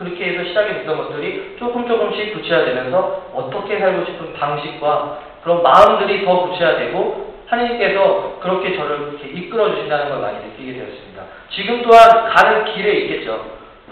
그렇게 0.00 0.32
해서 0.32 0.44
시작이 0.44 0.72
됐던 0.72 0.96
것들이 0.96 1.56
조금 1.58 1.86
조금씩 1.86 2.32
구체화되면서 2.32 3.32
어떻게 3.34 3.78
살고 3.78 4.06
싶은 4.06 4.32
방식과 4.32 5.18
그런 5.42 5.62
마음들이 5.62 6.24
더 6.24 6.48
구체화되고 6.48 7.34
하나님께서 7.46 8.38
그렇게 8.40 8.76
저를 8.78 9.10
이렇게 9.10 9.28
이끌어 9.28 9.74
주신다는 9.74 10.08
걸 10.08 10.20
많이 10.20 10.38
느끼게 10.38 10.72
되었습니다. 10.72 11.22
지금 11.50 11.82
또한 11.82 12.30
가는 12.34 12.64
길에 12.64 12.92
있겠죠. 13.00 13.44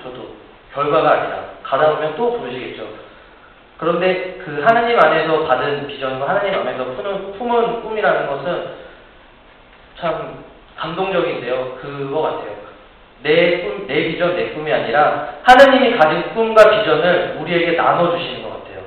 저도 0.03 0.31
결과가 0.73 1.11
아니라 1.11 1.44
가다 1.62 1.97
보면 1.97 2.16
또 2.16 2.38
부르시겠죠. 2.38 2.87
그런데 3.77 4.38
그 4.42 4.62
하나님 4.66 4.99
안에서 4.99 5.44
받은 5.44 5.88
비전과 5.88 6.27
하나님 6.27 6.55
안에서 6.55 6.85
품은, 6.85 7.33
품은 7.33 7.83
꿈이라는 7.83 8.27
것은 8.29 8.68
참 10.01 10.42
감동적인데요. 10.75 11.77
그거 11.83 12.23
같아요. 12.23 12.68
내 13.23 13.59
꿈, 13.63 13.87
내 13.87 14.09
비전, 14.09 14.37
내 14.37 14.51
꿈이 14.51 14.73
아니라 14.73 15.35
하나님이 15.43 15.97
가진 15.97 16.35
꿈과 16.35 16.71
비전을 16.71 17.37
우리에게 17.41 17.73
나눠주시는 17.73 18.43
것 18.43 18.51
같아요. 18.51 18.83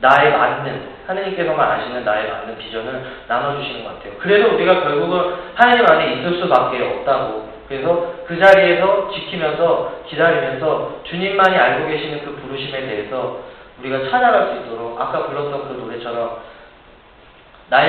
나에 0.00 0.30
맞는, 0.36 0.82
하나님께서만 1.06 1.70
아시는 1.70 2.04
나에 2.04 2.28
맞는 2.28 2.58
비전을 2.58 3.02
나눠주시는 3.28 3.84
것 3.84 3.96
같아요. 3.96 4.14
그래서 4.18 4.54
우리가 4.54 4.82
결국은 4.82 5.34
하나님 5.54 5.86
안에 5.88 6.14
있을 6.14 6.40
수밖에 6.40 6.82
없다고. 6.82 7.56
그래서 7.68 8.14
그 8.26 8.38
자리에서 8.40 9.10
지키면서 9.12 10.02
기다리면서 10.06 11.00
주님만이 11.04 11.56
알고 11.56 11.88
계시는 11.88 12.24
그 12.24 12.36
부르심에 12.36 12.86
대해서 12.86 13.40
우리가 13.80 14.08
찾아갈 14.10 14.48
수 14.48 14.60
있도록 14.60 15.00
아까 15.00 15.26
불렀던 15.26 15.68
그 15.68 15.80
노래처럼 15.80 16.38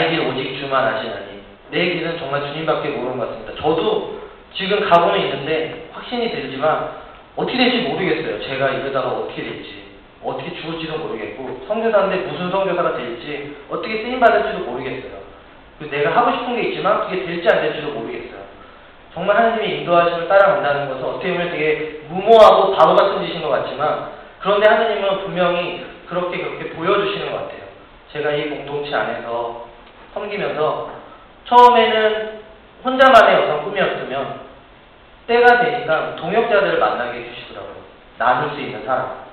길 0.09 0.19
오직 0.21 0.59
주만 0.59 0.95
아시나니 0.95 1.43
내 1.69 1.93
길은 1.93 2.17
정말 2.17 2.41
주님밖에 2.41 2.89
모르는 2.89 3.19
것 3.19 3.27
같습니다. 3.27 3.53
저도 3.61 4.16
지금 4.53 4.89
가고는 4.89 5.19
있는데 5.21 5.89
확신이 5.93 6.31
들지만 6.31 6.91
어떻게 7.35 7.57
될지 7.57 7.89
모르겠어요. 7.89 8.41
제가 8.41 8.69
이러다가 8.69 9.09
어떻게 9.09 9.43
될지 9.43 9.87
어떻게 10.23 10.53
죽을지도 10.55 10.97
모르겠고 10.97 11.65
성교사인데 11.67 12.27
무슨 12.27 12.49
성교사가 12.49 12.97
될지 12.97 13.55
어떻게 13.69 14.03
쓰임 14.03 14.19
받을지도 14.19 14.65
모르겠어요. 14.65 15.17
내가 15.91 16.15
하고 16.15 16.31
싶은 16.31 16.55
게 16.55 16.69
있지만 16.69 17.01
그게 17.01 17.25
될지 17.25 17.47
안 17.49 17.61
될지도 17.61 17.91
모르겠어요. 17.91 18.37
정말 19.13 19.37
하나님의 19.37 19.79
인도하심을 19.79 20.27
따라간다는 20.27 20.89
것은 20.89 21.03
어떻게 21.03 21.31
보면 21.31 21.51
되게 21.51 22.01
무모하고 22.09 22.75
바보 22.75 22.95
같은 22.95 23.25
짓인 23.25 23.41
것 23.41 23.49
같지만 23.49 24.11
그런데 24.39 24.67
하나님은 24.67 25.23
분명히 25.23 25.85
그렇게 26.07 26.37
그렇게 26.37 26.69
보여주시는 26.69 27.31
것 27.31 27.37
같아요. 27.37 27.61
제가 28.13 28.31
이 28.31 28.49
공동체 28.49 28.95
안에서 28.95 29.67
섬기면서 30.13 30.91
처음에는 31.45 32.36
혼자만의 32.87 33.43
어떤 33.43 33.63
꿈이었으면 33.65 34.47
때가 35.27 35.59
되니까 35.61 36.15
동역자들을 36.15 36.79
만나게 36.79 37.19
해주시더라고요. 37.19 37.75
나눌 38.17 38.51
수 38.51 38.61
있는 38.61 38.85
사람. 38.85 39.27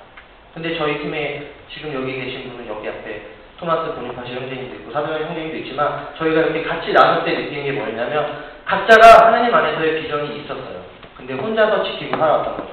근데 0.53 0.77
저희 0.77 0.99
팀에 0.99 1.53
지금 1.73 1.95
여기 1.95 2.21
계신 2.21 2.51
분은 2.51 2.67
여기 2.67 2.88
앞에 2.88 3.23
토마스 3.61 3.95
보니파시 3.95 4.35
형제님도 4.35 4.75
있고 4.77 4.90
사도현 4.90 5.27
형제님도 5.27 5.57
있지만 5.59 6.09
저희가 6.19 6.40
이렇게 6.40 6.64
같이 6.64 6.93
나눌 6.93 7.25
때 7.25 7.33
느끼는 7.33 7.64
게 7.64 7.73
뭐냐면 7.73 8.45
각자가 8.64 9.29
하나님 9.29 9.55
안에서의 9.55 10.03
비전이 10.03 10.37
있었어요. 10.40 10.83
근데 11.17 11.35
혼자서 11.35 11.85
지키고 11.85 12.17
살아왔던 12.17 12.57
거죠. 12.57 12.69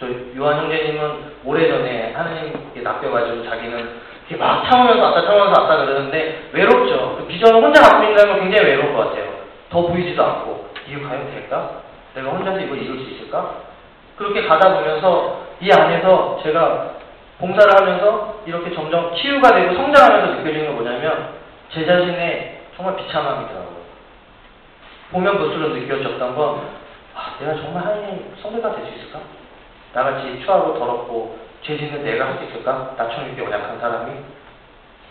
저 0.00 0.08
요한 0.36 0.58
형제님은 0.58 1.34
오래전에 1.44 2.12
하나님께 2.12 2.80
낚여가지고 2.80 3.44
자기는 3.44 4.00
이렇게 4.28 4.36
막 4.36 4.68
참으면서 4.68 5.00
왔다 5.00 5.22
참으면서 5.22 5.62
왔다 5.62 5.76
그러는데 5.76 6.48
외롭죠. 6.52 7.18
그 7.18 7.26
비전을 7.28 7.62
혼자 7.62 7.80
갖고 7.80 8.02
있는 8.02 8.26
건 8.26 8.40
굉장히 8.40 8.70
외로울 8.70 8.94
것 8.94 9.10
같아요. 9.10 9.33
더 9.74 9.82
보이지도 9.88 10.24
않고 10.24 10.70
이게 10.86 11.02
과연 11.02 11.32
될까? 11.32 11.82
내가 12.14 12.30
혼자서 12.30 12.60
이걸 12.60 12.78
이룰 12.78 12.96
수 13.00 13.10
있을까? 13.10 13.56
그렇게 14.16 14.46
가다 14.46 14.72
보면서 14.76 15.42
이 15.60 15.68
안에서 15.72 16.38
제가 16.44 16.92
봉사를 17.40 17.74
하면서 17.74 18.36
이렇게 18.46 18.72
점점 18.72 19.12
치유가 19.16 19.48
되고 19.48 19.74
성장하면서 19.74 20.34
느껴지는 20.36 20.66
건 20.66 20.74
뭐냐면 20.76 21.30
제 21.72 21.84
자신의 21.84 22.60
정말 22.76 22.94
비참함이더라고요. 22.96 23.74
보면 25.10 25.38
볼수록 25.38 25.76
느껴졌던 25.76 26.36
건 26.36 26.60
아, 27.16 27.34
내가 27.40 27.54
정말 27.56 27.84
하나님 27.84 28.32
성대가 28.40 28.76
될 28.76 28.86
수 28.86 28.92
있을까? 28.94 29.18
나같이 29.92 30.40
추하고 30.44 30.78
더럽고 30.78 31.36
죄 31.62 31.76
짓는 31.76 32.04
내가 32.04 32.26
할 32.26 32.38
수 32.38 32.44
있을까? 32.44 32.94
나처럼 32.96 33.26
이렇게 33.26 33.42
연약한 33.44 33.80
사람이? 33.80 34.12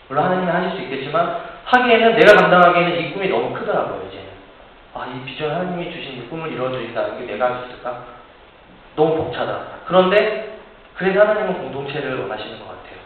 물론 0.08 0.24
하나님이 0.24 0.50
하실 0.50 0.70
수 0.70 0.80
있겠지만 0.84 1.38
하기에는 1.66 2.16
내가 2.16 2.32
감당하기에는 2.40 2.96
이 2.98 3.12
꿈이 3.12 3.28
너무 3.28 3.52
크더라고요 3.52 4.06
이제는 4.08 4.23
아 4.94 5.06
이 5.06 5.24
비전 5.26 5.50
하나님이 5.50 5.90
주신 5.92 6.18
이 6.22 6.28
꿈을 6.28 6.52
이루어주신다는 6.52 7.18
게 7.26 7.32
내가 7.32 7.46
할 7.46 7.54
수 7.62 7.72
있을까? 7.72 8.04
너무 8.96 9.16
벅차다 9.24 9.60
그런데 9.86 10.56
그래서 10.94 11.20
하나님은 11.20 11.54
공동체를 11.58 12.20
원하시는 12.20 12.58
것 12.60 12.66
같아요 12.66 12.98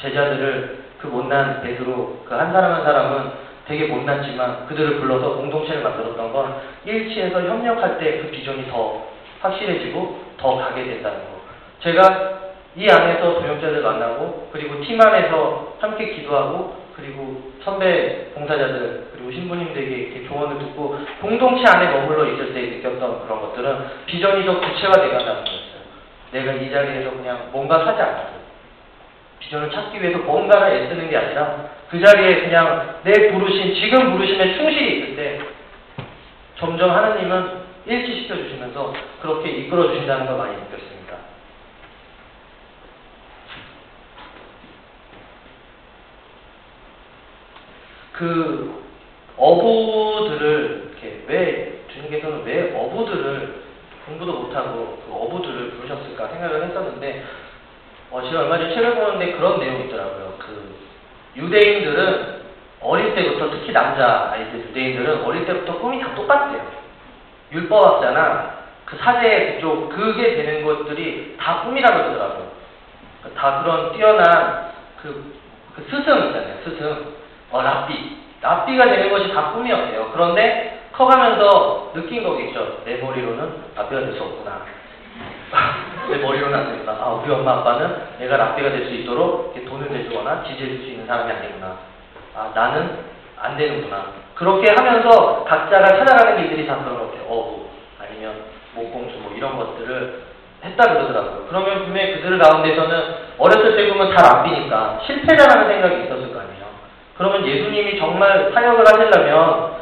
제자들을 0.00 0.84
그 1.00 1.06
못난 1.08 1.60
베드로 1.62 2.24
그 2.24 2.34
한 2.34 2.50
사람 2.52 2.72
한 2.72 2.84
사람은 2.84 3.30
되게 3.66 3.86
못났지만 3.86 4.66
그들을 4.66 5.00
불러서 5.00 5.36
공동체를 5.36 5.82
만들었던 5.82 6.32
건 6.32 6.60
일치해서 6.86 7.40
협력할 7.42 7.98
때 7.98 8.22
그 8.22 8.30
비전이 8.30 8.68
더 8.70 9.04
확실해지고 9.40 10.24
더 10.38 10.56
가게 10.56 10.84
된다는 10.84 11.18
거. 11.20 11.40
제가 11.80 12.38
이 12.76 12.88
안에서 12.90 13.34
동역자들 13.34 13.82
만나고 13.82 14.48
그리고 14.52 14.80
팀 14.82 15.00
안에서 15.00 15.76
함께 15.80 16.14
기도하고 16.14 16.83
그리고 16.96 17.52
선배 17.64 18.30
봉사자들 18.34 19.08
그리고 19.12 19.32
신부님들에게 19.32 19.96
이렇게 19.96 20.28
조언을 20.28 20.58
듣고 20.58 20.98
공동체 21.20 21.64
안에 21.68 21.90
머물러 21.90 22.26
있을 22.32 22.54
때 22.54 22.60
느꼈던 22.60 23.24
그런 23.24 23.40
것들은 23.40 24.06
비전이 24.06 24.46
더 24.46 24.60
구체화돼 24.60 25.10
간다는 25.10 25.44
거였어요. 25.44 25.74
내가 26.32 26.52
이 26.52 26.70
자리에서 26.70 27.10
그냥 27.10 27.48
뭔가 27.52 27.86
하지 27.86 28.00
않아도 28.00 28.44
비전을 29.40 29.70
찾기 29.70 30.00
위해서 30.00 30.18
뭔가를 30.18 30.76
애쓰는 30.76 31.10
게 31.10 31.16
아니라 31.16 31.68
그 31.90 32.00
자리에 32.02 32.42
그냥 32.42 33.00
내 33.02 33.30
부르심, 33.30 33.74
지금 33.74 34.12
부르심에 34.12 34.56
충실히 34.56 35.16
때 35.16 35.40
점점 36.56 36.90
하나님은 36.90 37.64
일치시켜 37.86 38.36
주시면서 38.36 38.94
그렇게 39.20 39.50
이끌어 39.50 39.88
주신다는 39.92 40.26
걸 40.26 40.38
많이 40.38 40.54
느꼈습니다. 40.54 40.94
그 48.14 48.82
어부들을 49.36 50.90
이렇게 50.90 51.24
왜 51.26 51.84
주님께서는 51.92 52.44
왜 52.44 52.72
어부들을 52.76 53.62
공부도 54.06 54.32
못하고 54.32 55.02
그 55.04 55.14
어부들을 55.14 55.70
부르셨을까 55.72 56.28
생각을 56.28 56.64
했었는데 56.64 57.24
어, 58.10 58.22
제가 58.22 58.42
얼마 58.42 58.58
전에 58.58 58.72
책을 58.74 58.94
보는데 58.94 59.32
그런 59.32 59.58
내용이 59.58 59.86
있더라고요. 59.86 60.34
그 60.38 60.74
유대인들은 61.36 62.44
어릴 62.80 63.14
때부터 63.14 63.50
특히 63.50 63.72
남자 63.72 64.30
아이들 64.32 64.60
유대인들은 64.68 65.24
어릴 65.24 65.46
때부터 65.46 65.78
꿈이 65.78 66.00
다 66.00 66.14
똑같대요. 66.14 66.64
율법학자나 67.50 68.54
그 68.84 68.96
사제 68.98 69.54
그쪽 69.54 69.88
그게 69.88 70.36
되는 70.36 70.64
것들이 70.64 71.36
다 71.40 71.62
꿈이라고 71.62 71.96
그러더라고요. 71.96 72.52
다 73.34 73.62
그런 73.62 73.92
뛰어난 73.96 74.72
그, 75.02 75.34
그 75.74 75.82
스승 75.90 76.26
있잖아요. 76.26 76.56
스승. 76.64 77.23
어, 77.54 77.62
랍비. 77.62 78.16
랍비가 78.42 78.84
되는 78.86 79.10
것이 79.10 79.32
다 79.32 79.52
꿈이었대요. 79.52 80.10
그런데 80.12 80.80
커가면서 80.92 81.92
느낀 81.94 82.24
거겠죠. 82.24 82.78
내 82.84 82.96
머리로는 82.96 83.48
랍비가 83.76 84.00
될 84.00 84.14
수 84.14 84.22
없구나. 84.24 84.62
내 86.10 86.18
머리로는 86.18 86.58
안 86.58 86.72
되구나. 86.72 86.92
아, 87.00 87.20
우리 87.22 87.32
엄마 87.32 87.52
아빠는 87.58 87.96
내가 88.18 88.36
랍비가 88.36 88.70
될 88.70 88.86
수 88.86 88.94
있도록 88.94 89.54
돈을 89.54 89.88
내주거나 89.92 90.42
지지해줄 90.42 90.78
수 90.78 90.84
있는 90.90 91.06
사람이 91.06 91.30
아니구나. 91.30 91.76
아, 92.34 92.50
나는 92.54 92.98
안 93.40 93.56
되는구나. 93.56 94.06
그렇게 94.34 94.72
하면서 94.76 95.44
각자가 95.44 95.86
찾아가는 95.86 96.36
길들이 96.38 96.66
다 96.66 96.76
그런 96.78 96.98
것 96.98 97.12
같아요. 97.12 97.28
어부, 97.30 97.68
아니면 98.02 98.34
목공주 98.74 99.16
뭐 99.22 99.32
이런 99.36 99.56
것들을 99.56 100.22
했다 100.64 100.92
그러더라고요. 100.92 101.46
그러면 101.48 101.84
분명히 101.84 102.14
그들 102.20 102.36
가운데서는 102.38 103.14
어렸을 103.38 103.76
때 103.76 103.88
보면 103.92 104.16
잘 104.16 104.24
안 104.26 104.42
비니까 104.42 104.98
실패자라는 105.06 105.68
생각이 105.68 106.04
있었을 106.04 106.32
거 106.32 106.40
아니에요. 106.40 106.63
그러면 107.16 107.46
예수님이 107.46 107.98
정말 107.98 108.50
사역을 108.52 108.84
하시려면 108.86 109.74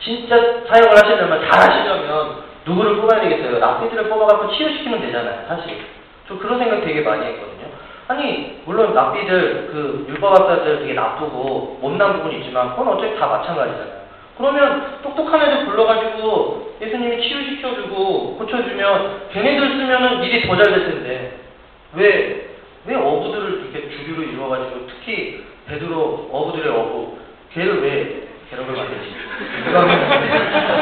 진짜 0.00 0.36
사역을 0.36 0.90
하시려면 0.90 1.50
잘 1.50 1.70
하시려면 1.70 2.42
누구를 2.64 2.96
뽑아야 2.96 3.20
되겠어요? 3.20 3.58
랍비들을 3.58 4.08
뽑아갖고 4.08 4.52
치유시키면 4.52 5.00
되잖아요, 5.00 5.44
사실. 5.48 5.78
저 6.28 6.38
그런 6.38 6.58
생각 6.58 6.84
되게 6.84 7.00
많이 7.02 7.24
했거든요. 7.26 7.66
아니, 8.08 8.60
물론 8.64 8.94
랍비들, 8.94 9.68
그 9.72 10.06
율법학자들 10.08 10.80
되게 10.80 10.92
나쁘고 10.92 11.78
못난 11.80 12.14
부분이 12.14 12.40
있지만 12.40 12.70
그건 12.70 12.88
어차피 12.88 13.18
다 13.18 13.26
마찬가지잖아요. 13.26 14.02
그러면 14.36 14.98
똑똑한 15.02 15.40
애들 15.40 15.66
불러가지고 15.66 16.76
예수님이 16.80 17.22
치유시켜주고 17.22 18.36
고쳐주면 18.38 19.28
걔네들 19.32 19.68
쓰면은 19.68 20.22
일이 20.24 20.46
더잘 20.46 20.64
될 20.64 20.84
텐데 20.84 21.38
왜, 21.94 22.48
왜 22.86 22.96
어부들을 22.96 23.70
이렇게 23.72 23.90
주류로 23.90 24.22
이루어가지고 24.22 24.86
특히 24.88 25.44
베드로 25.72 26.28
어부들의 26.30 26.70
어부 26.70 27.16
걔를 27.54 27.82
왜 27.82 28.28
괴롭을 28.50 28.76
만들지? 28.76 29.14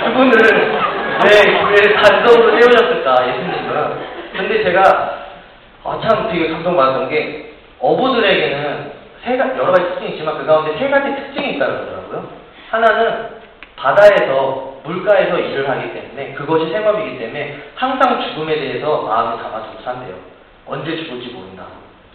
그분을 0.05 0.33
왜 1.25 1.63
교회를 1.63 2.03
단독으로 2.03 2.61
세우셨을까 2.61 3.29
예수님은 3.29 4.11
근데 4.37 4.65
제가 4.65 5.21
아, 5.85 6.01
참 6.03 6.29
되게 6.31 6.49
감동받았던 6.49 7.09
게 7.09 7.55
어부들에게는 7.79 8.93
세 9.23 9.37
가, 9.37 9.57
여러 9.57 9.73
가지 9.73 9.91
특징이 9.91 10.11
있지만 10.13 10.39
그 10.39 10.47
가운데 10.47 10.77
세 10.79 10.89
가지 10.89 11.15
특징이 11.15 11.55
있다고 11.55 11.73
그러더라고요. 11.73 12.29
하나는 12.71 13.29
바다에서 13.77 14.81
물가에서 14.83 15.39
일을 15.39 15.69
하기 15.69 15.93
때문에 15.95 16.35
그것이 16.35 16.71
생업이기 16.73 17.19
때문에 17.19 17.59
항상 17.77 18.21
죽음에 18.23 18.55
대해서 18.57 19.03
마음을 19.03 19.43
담아두고 19.43 19.83
산대요. 19.83 20.15
언제 20.67 20.97
죽을지 20.97 21.29
모른다. 21.29 21.65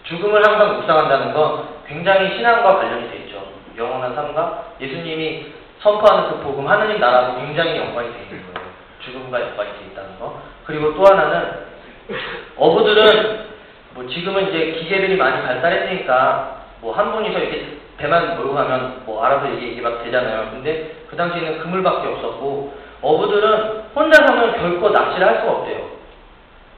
죽음을 0.08 0.46
항상 0.46 0.76
묵상한다는 0.76 1.34
건 1.34 1.68
굉장히 1.86 2.36
신앙과 2.36 2.76
관련이 2.76 3.10
돼 3.10 3.16
있죠. 3.18 3.42
영원한 3.76 4.14
삶과 4.14 4.74
예수님이 4.80 5.52
선포하는 5.80 6.30
그 6.30 6.40
복음 6.40 6.66
하느님 6.68 6.98
나라하고 7.00 7.40
굉장히 7.40 7.76
연관이 7.76 8.12
돼 8.12 8.22
있는 8.22 8.42
거예요. 8.52 8.68
죽음과 9.04 9.40
연관이 9.40 9.70
돼 9.70 9.86
있다는 9.92 10.18
거. 10.18 10.40
그리고 10.64 10.94
또 10.94 11.04
하나는 11.04 11.66
어부들은 12.56 13.46
뭐 13.94 14.06
지금은 14.06 14.48
이제 14.48 14.78
기계들이 14.78 15.16
많이 15.16 15.42
발달했으니까 15.42 16.56
뭐 16.80 16.92
한 16.94 17.12
분이서 17.12 17.38
이렇게 17.38 17.78
배만 17.98 18.36
몰고 18.36 18.54
가면 18.54 19.02
뭐 19.06 19.24
알아서 19.24 19.48
이게, 19.48 19.68
이게 19.68 19.80
막 19.80 20.02
되잖아요. 20.04 20.50
근데 20.50 20.94
그 21.08 21.16
당시에는 21.16 21.58
그물밖에 21.60 22.08
없었고 22.08 22.74
어부들은 23.02 23.82
혼자서는 23.94 24.52
결코 24.58 24.90
낚시를 24.90 25.26
할 25.26 25.40
수가 25.40 25.52
없대요. 25.52 25.86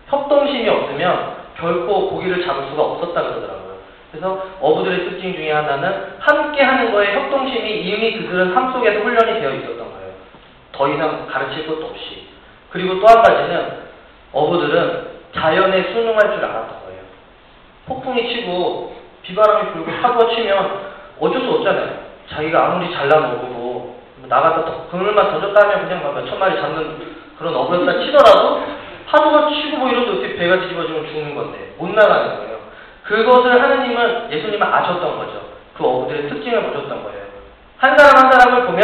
협동심이 0.06 0.68
없으면 0.68 1.37
결코 1.58 2.10
고기를 2.10 2.44
잡을 2.46 2.68
수가 2.70 2.82
없었다 2.82 3.20
그러더라고요. 3.22 3.78
그래서 4.10 4.42
어부들의 4.60 5.10
특징 5.10 5.34
중에 5.34 5.52
하나는 5.52 6.14
함께 6.18 6.62
하는 6.62 6.92
거에 6.92 7.14
협동심이 7.14 7.68
이미 7.80 8.12
그들은 8.18 8.54
삶 8.54 8.72
속에서 8.72 9.00
훈련이 9.00 9.40
되어 9.40 9.50
있었던 9.50 9.78
거예요. 9.78 10.12
더 10.72 10.88
이상 10.88 11.26
가르칠 11.26 11.66
것도 11.66 11.86
없이. 11.86 12.28
그리고 12.70 13.00
또 13.00 13.06
한 13.06 13.22
가지는 13.22 13.78
어부들은 14.32 15.08
자연에 15.34 15.92
순응할 15.92 16.20
줄 16.34 16.44
알았던 16.44 16.80
거예요. 16.84 17.00
폭풍이 17.86 18.28
치고 18.34 18.96
비바람이 19.22 19.72
불고 19.72 19.90
파도가 20.00 20.34
치면 20.34 20.80
어쩔 21.20 21.40
수 21.42 21.50
없잖아요. 21.50 21.98
자기가 22.30 22.66
아무리 22.66 22.92
잘난 22.94 23.24
어부고 23.24 23.46
뭐 23.48 23.98
나가서 24.28 24.64
더- 24.64 24.86
그물만 24.90 25.30
던졌다 25.32 25.60
하면 25.60 25.88
그냥 25.88 26.02
막 26.04 26.14
몇천 26.14 26.38
마리 26.38 26.56
잡는 26.60 27.16
그런 27.38 27.54
어부였다 27.54 27.98
치더라도 28.04 28.62
파도가 29.10 29.48
치고 29.48 29.78
뭐 29.78 29.88
이러도 29.90 30.12
어떻게 30.12 30.36
배가 30.36 30.60
뒤집어지면 30.60 31.06
죽는 31.06 31.34
건데 31.34 31.74
못 31.78 31.88
나가는 31.90 32.36
거예요. 32.36 32.58
그것을 33.04 33.62
하느님은 33.62 34.30
예수님은 34.30 34.62
아셨던 34.66 35.18
거죠. 35.18 35.48
그 35.76 35.84
어부들의 35.84 36.28
특징을 36.28 36.62
보셨던 36.64 37.02
거예요. 37.02 37.18
한 37.78 37.96
사람 37.96 38.24
한 38.24 38.32
사람을 38.32 38.66
보면 38.66 38.82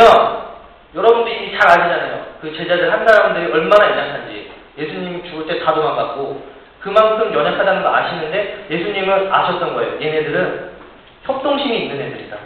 여러분도 0.94 1.28
이미 1.28 1.58
잘 1.58 1.68
아시잖아요. 1.68 2.24
그 2.40 2.56
제자들 2.56 2.90
한 2.90 3.06
사람들이 3.06 3.52
얼마나 3.52 3.90
연약한지 3.90 4.50
예수님이 4.78 5.28
죽을 5.28 5.46
때 5.46 5.64
다 5.64 5.74
도망갔고 5.74 6.42
그만큼 6.80 7.32
연약하다는 7.32 7.82
거 7.82 7.94
아시는데 7.94 8.66
예수님은 8.70 9.32
아셨던 9.32 9.74
거예요. 9.74 9.92
얘네들은 10.00 10.70
협동심이 11.24 11.78
있는 11.84 12.00
애들이다. 12.00 12.36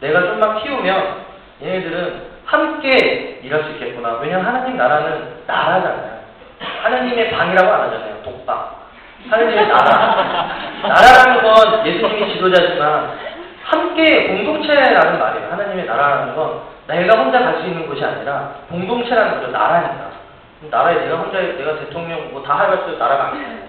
내가 0.00 0.20
좀만 0.22 0.62
키우면 0.62 1.16
얘네들은 1.62 2.22
함께 2.44 3.40
일할 3.42 3.64
수 3.64 3.70
있겠구나. 3.72 4.18
왜냐하면 4.22 4.46
하나님 4.46 4.76
나라는 4.76 5.28
나라잖아요. 5.46 6.15
하나님의 6.60 7.30
방이라고 7.30 7.72
안 7.72 7.80
하잖아요. 7.82 8.22
독방. 8.24 8.70
하나님의 9.30 9.68
나라. 9.68 10.48
나라라는 10.82 11.42
건 11.42 11.86
예수님이 11.86 12.32
지도자지만 12.34 13.10
함께 13.64 14.28
공동체라는 14.28 15.18
말이에요. 15.18 15.48
하나님의 15.50 15.84
나라라는 15.86 16.34
건 16.36 16.60
내가 16.86 17.18
혼자 17.20 17.40
갈 17.40 17.56
수 17.60 17.66
있는 17.66 17.86
곳이 17.88 18.04
아니라 18.04 18.52
공동체라는 18.68 19.40
거죠. 19.40 19.50
나라니까. 19.52 20.06
나라에 20.70 20.94
내가 21.04 21.16
혼자 21.16 21.38
내가 21.40 21.76
대통령 21.80 22.30
뭐 22.32 22.42
다 22.42 22.62
해봤어도 22.62 22.96
나라가 22.96 23.28
아니에요. 23.28 23.66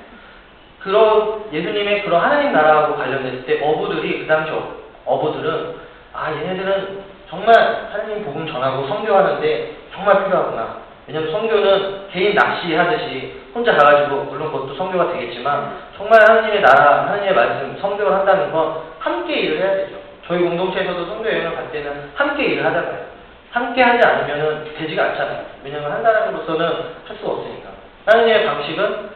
그런 0.79 1.43
예수님의 1.51 2.03
그런 2.03 2.21
하나님 2.21 2.53
나라하고 2.53 2.95
관련됐을 2.95 3.45
때 3.45 3.59
어부들이 3.63 4.19
그 4.19 4.27
당시 4.27 4.51
어- 4.51 4.73
어부들은 5.05 5.75
아 6.13 6.31
얘네들은 6.31 6.99
정말 7.29 7.53
하나님 7.91 8.23
복음 8.23 8.47
전하고 8.47 8.87
선교하는데 8.87 9.75
정말 9.93 10.23
필요하구나. 10.23 10.77
왜냐면 11.07 11.31
선교는 11.31 12.09
개인 12.11 12.35
낚시하듯이 12.35 13.41
혼자 13.55 13.73
가가지고 13.75 14.25
물론 14.25 14.51
그것도 14.51 14.75
선교가 14.75 15.13
되겠지만 15.13 15.77
정말 15.95 16.21
하나님의 16.21 16.61
나라, 16.61 17.03
하나님의 17.03 17.33
말씀 17.33 17.77
선교를 17.79 18.13
한다는 18.13 18.51
건 18.51 18.81
함께 18.99 19.33
일을 19.35 19.59
해야 19.59 19.71
되죠. 19.77 19.95
저희 20.27 20.41
공동체에서도 20.41 21.05
선교 21.05 21.29
여행을 21.29 21.55
갈 21.55 21.71
때는 21.71 22.11
함께 22.13 22.45
일을 22.47 22.65
하잖아요. 22.65 23.07
함께 23.51 23.81
하지 23.81 24.05
않으면 24.05 24.65
되지가 24.77 25.03
않잖아요. 25.03 25.45
왜냐면 25.63 25.91
한 25.91 26.03
사람으로서는 26.03 26.65
할 27.07 27.17
수가 27.17 27.31
없으니까. 27.31 27.69
하나님의 28.05 28.45
방식은 28.45 29.09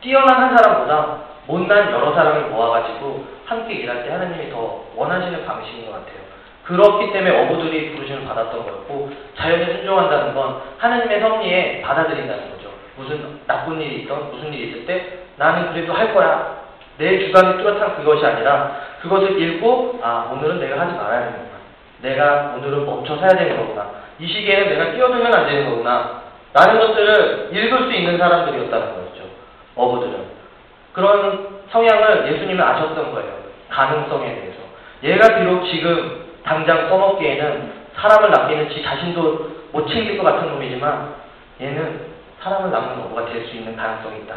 뛰어난 0.00 0.28
한 0.28 0.56
사람보다 0.56 1.18
못난 1.46 1.90
여러 1.92 2.12
사람을 2.12 2.50
모아가지고 2.50 3.24
함께 3.46 3.74
일할 3.74 4.04
때 4.04 4.10
하나님이 4.10 4.50
더 4.50 4.84
원하시는 4.96 5.46
방식인 5.46 5.86
것 5.86 5.92
같아요. 5.92 6.27
그렇기 6.68 7.12
때문에 7.12 7.44
어부들이 7.44 7.94
부르심을 7.94 8.26
받았던 8.26 8.62
거였고 8.62 9.10
자연에 9.38 9.72
순종한다는 9.72 10.34
건 10.34 10.60
하나님의 10.76 11.18
섭리에 11.18 11.80
받아들인다는 11.80 12.50
거죠. 12.50 12.68
무슨 12.96 13.40
나쁜 13.46 13.80
일이 13.80 14.02
있던 14.02 14.30
무슨 14.30 14.52
일이 14.52 14.68
있을 14.68 14.84
때 14.84 15.20
나는 15.36 15.72
그래도 15.72 15.94
할 15.94 16.12
거야. 16.12 16.58
내 16.98 17.18
주관이 17.20 17.56
뚜렷한 17.56 17.96
그것이 17.96 18.26
아니라 18.26 18.80
그것을 19.00 19.40
읽고 19.40 20.00
아 20.02 20.30
오늘은 20.30 20.60
내가 20.60 20.80
하지 20.80 20.94
말아야 20.94 21.20
되는구나. 21.20 21.58
내가 22.02 22.54
오늘은 22.58 22.84
멈춰 22.84 23.16
서야 23.16 23.28
되는 23.28 23.56
거구나. 23.56 23.90
이 24.18 24.26
시기에는 24.26 24.68
내가 24.68 24.92
뛰어들면 24.92 25.34
안 25.34 25.46
되는 25.46 25.70
거구나. 25.70 26.22
라는 26.52 26.80
것들을 26.80 27.48
읽을 27.50 27.78
수 27.84 27.92
있는 27.92 28.18
사람들이었다는 28.18 28.94
거였죠. 28.94 29.22
어부들은. 29.74 30.38
그런 30.92 31.48
성향을 31.70 32.30
예수님은 32.30 32.62
아셨던 32.62 33.14
거예요. 33.14 33.38
가능성에 33.70 34.34
대해서. 34.34 34.58
얘가 35.04 35.38
비록 35.38 35.64
지금 35.66 36.27
당장 36.48 36.88
써먹기에는 36.88 37.72
사람을 37.94 38.30
낚이는 38.30 38.70
지 38.70 38.82
자신도 38.82 39.58
못 39.72 39.86
챙길 39.86 40.16
것 40.16 40.24
같은 40.24 40.48
놈이지만 40.48 41.14
얘는 41.60 42.06
사람을 42.40 42.70
낚는 42.70 43.04
어부가 43.04 43.26
될 43.26 43.44
수 43.44 43.54
있는 43.56 43.76
가능성이 43.76 44.20
있다. 44.20 44.34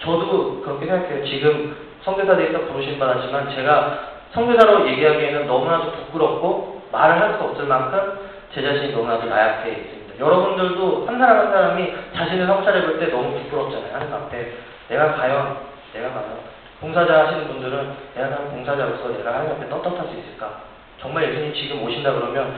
저도 0.00 0.62
그렇게 0.62 0.86
생각해요. 0.86 1.24
지금 1.24 1.76
선교사들에서 2.02 2.66
부르신 2.66 2.98
바라지만 2.98 3.54
제가 3.54 3.98
선교사로 4.32 4.88
얘기하기에는 4.88 5.46
너무나도 5.46 5.92
부끄럽고 5.92 6.82
말을 6.90 7.20
할 7.20 7.34
수 7.38 7.44
없을 7.44 7.66
만큼 7.66 8.18
제 8.52 8.60
자신이 8.60 8.92
너무나도 8.92 9.26
나약해 9.26 9.70
있습니다. 9.70 10.18
여러분들도 10.18 11.06
한 11.06 11.18
사람 11.18 11.38
한 11.38 11.52
사람이 11.52 11.94
자신을 12.16 12.46
성찰해 12.46 12.82
볼 12.84 12.98
때 12.98 13.06
너무 13.06 13.30
부끄럽잖아요. 13.38 13.94
하는 13.94 14.12
앞에 14.12 14.52
내가 14.88 15.14
과연 15.14 15.56
내가 15.94 16.08
과연 16.08 16.38
봉사자 16.80 17.26
하시는 17.26 17.46
분들은 17.46 17.92
내가 18.16 18.28
과연 18.28 18.50
봉사자로서 18.50 19.08
내가 19.10 19.34
하나님 19.34 19.52
앞에 19.52 19.68
떳떳할 19.68 20.08
수 20.08 20.18
있을까? 20.18 20.71
정말 21.02 21.28
예수님 21.28 21.52
지금 21.52 21.82
오신다 21.82 22.12
그러면 22.12 22.56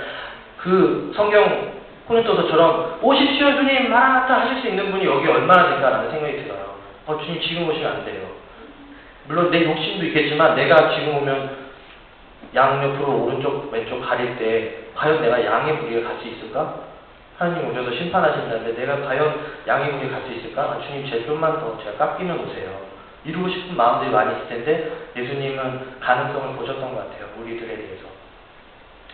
그 0.58 1.12
성경 1.16 1.72
코린토서처럼 2.06 2.98
오십시오 3.02 3.52
주님 3.52 3.90
마라나타 3.90 4.40
하실 4.42 4.60
수 4.60 4.68
있는 4.68 4.90
분이 4.90 5.04
여기 5.06 5.26
얼마나 5.26 5.70
될까라는 5.70 6.10
생각이 6.10 6.44
들어요. 6.44 6.74
어 7.06 7.18
주님 7.18 7.40
지금 7.40 7.68
오시면 7.68 7.90
안 7.90 8.04
돼요. 8.04 8.22
물론 9.26 9.50
내 9.50 9.64
욕심도 9.64 10.04
있겠지만 10.06 10.54
내가 10.54 10.94
지금 10.94 11.16
오면 11.16 11.64
양 12.54 12.84
옆으로 12.84 13.24
오른쪽 13.24 13.72
왼쪽 13.72 14.00
가릴 14.02 14.36
때 14.36 14.84
과연 14.94 15.22
내가 15.22 15.42
양의 15.44 15.74
무리에 15.76 16.02
갈 16.02 16.18
수 16.20 16.28
있을까? 16.28 16.82
하나님 17.38 17.68
오셔서 17.68 17.96
심판하신다는데 17.96 18.80
내가 18.80 19.00
과연 19.08 19.40
양의 19.66 19.92
무리에 19.92 20.10
갈 20.10 20.22
수 20.26 20.32
있을까? 20.34 20.62
아, 20.62 20.80
주님 20.86 21.08
제 21.10 21.24
좀만 21.26 21.58
더 21.60 21.78
제가 21.82 21.96
깎이면 21.96 22.38
오세요. 22.40 22.70
이루고 23.24 23.48
싶은 23.48 23.76
마음들이 23.76 24.10
많이 24.10 24.36
있을 24.36 24.48
텐데 24.48 24.92
예수님은 25.16 25.98
가능성을 26.00 26.56
보셨던 26.56 26.94
것 26.94 26.96
같아요. 26.96 27.26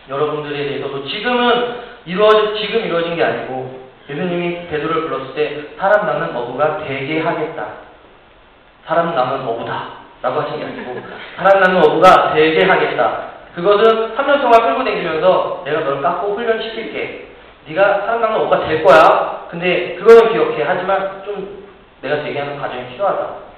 여러분들에 0.09 0.67
대해서도 0.67 1.05
지금은 1.07 1.91
이루어 2.05 2.53
지금 2.55 2.85
이루어진 2.85 3.15
게 3.15 3.23
아니고 3.23 3.81
예수님이 4.09 4.67
베드로를 4.67 5.03
불렀을 5.03 5.33
때 5.35 5.61
사람 5.77 6.05
낳는 6.05 6.35
어부가 6.35 6.83
되게 6.85 7.19
하겠다. 7.21 7.65
사람 8.85 9.15
낳는 9.15 9.47
어부다. 9.47 10.01
라고 10.21 10.41
하신 10.41 10.59
게 10.59 10.65
아니고 10.65 11.01
사람 11.37 11.61
낳는 11.61 11.83
어부가 11.83 12.33
되게 12.33 12.65
하겠다. 12.65 13.31
그것은 13.55 14.15
3년 14.15 14.41
동안 14.41 14.61
끌고 14.61 14.83
다니면서 14.83 15.61
내가 15.65 15.81
널 15.81 16.01
깎고 16.01 16.35
훈련시킬게. 16.35 17.27
네가 17.67 18.01
사람 18.01 18.21
낳는 18.21 18.41
어부가 18.41 18.67
될 18.67 18.83
거야. 18.83 19.45
근데 19.49 19.95
그거는 19.95 20.33
기억해. 20.33 20.63
하지만 20.63 21.21
좀 21.25 21.65
내가 22.01 22.23
되게 22.23 22.39
하는 22.39 22.59
과정이 22.59 22.87
필요하다. 22.87 23.51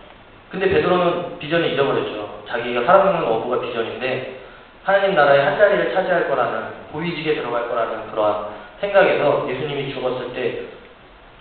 근데 0.52 0.70
베드로는 0.70 1.40
비전을 1.40 1.72
잊어버렸죠. 1.72 2.44
자기가 2.48 2.84
사람 2.84 3.06
낳는 3.06 3.28
어부가 3.28 3.62
비전인데 3.62 4.43
하나님 4.84 5.16
나라의 5.16 5.44
한 5.46 5.58
자리를 5.58 5.94
차지할 5.94 6.28
거라는 6.28 6.64
고위직에 6.92 7.36
들어갈 7.36 7.70
거라는 7.70 8.12
그러한 8.12 8.48
생각에서 8.82 9.48
예수님이 9.50 9.94
죽었을 9.94 10.34
때 10.34 10.64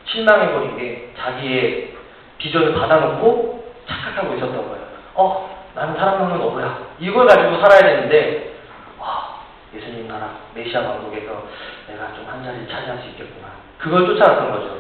실망해버린 0.07 0.77
게 0.79 1.13
자기의 1.19 1.95
비전을 2.39 2.75
받아놓고 2.75 3.73
착각하고 3.89 4.35
있었던 4.37 4.57
거예요. 4.69 4.83
어, 5.15 5.67
나는 5.75 5.95
사람 5.97 6.19
먹는 6.19 6.41
어부야. 6.41 6.79
이걸 7.01 7.27
가지고 7.27 7.61
살아야 7.61 7.81
되는데, 7.81 8.55
와, 8.99 9.41
예수님 9.75 10.07
나라, 10.09 10.37
메시아 10.55 10.81
왕국에서 10.81 11.47
내가 11.89 12.15
좀 12.15 12.27
한 12.29 12.45
자리 12.45 12.67
차지할 12.69 12.99
수 12.99 13.09
있겠구나. 13.11 13.49
그걸 13.79 14.07
쫓아갔던 14.07 14.53
거죠. 14.53 14.77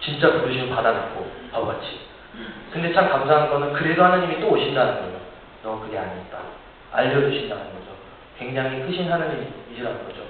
진짜 0.00 0.32
부르심을 0.32 0.74
받아놓고, 0.74 1.30
바보같이. 1.52 2.00
근데 2.72 2.92
참 2.92 3.08
감사한 3.08 3.50
거는 3.50 3.72
그래도 3.72 4.04
하나님이 4.04 4.40
또 4.40 4.48
오신다는 4.48 4.94
거예요. 4.94 5.16
너 5.62 5.80
그게 5.80 5.98
아니다. 5.98 6.38
알려주신다는 6.92 7.64
거죠. 7.64 7.95
굉장히 8.38 8.82
크신 8.86 9.10
하나님이시라는 9.10 10.04
거죠. 10.04 10.20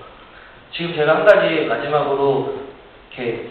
지금 0.72 0.94
제가 0.94 1.16
한 1.16 1.24
가지 1.24 1.64
마지막으로 1.66 2.54
이렇게 3.16 3.48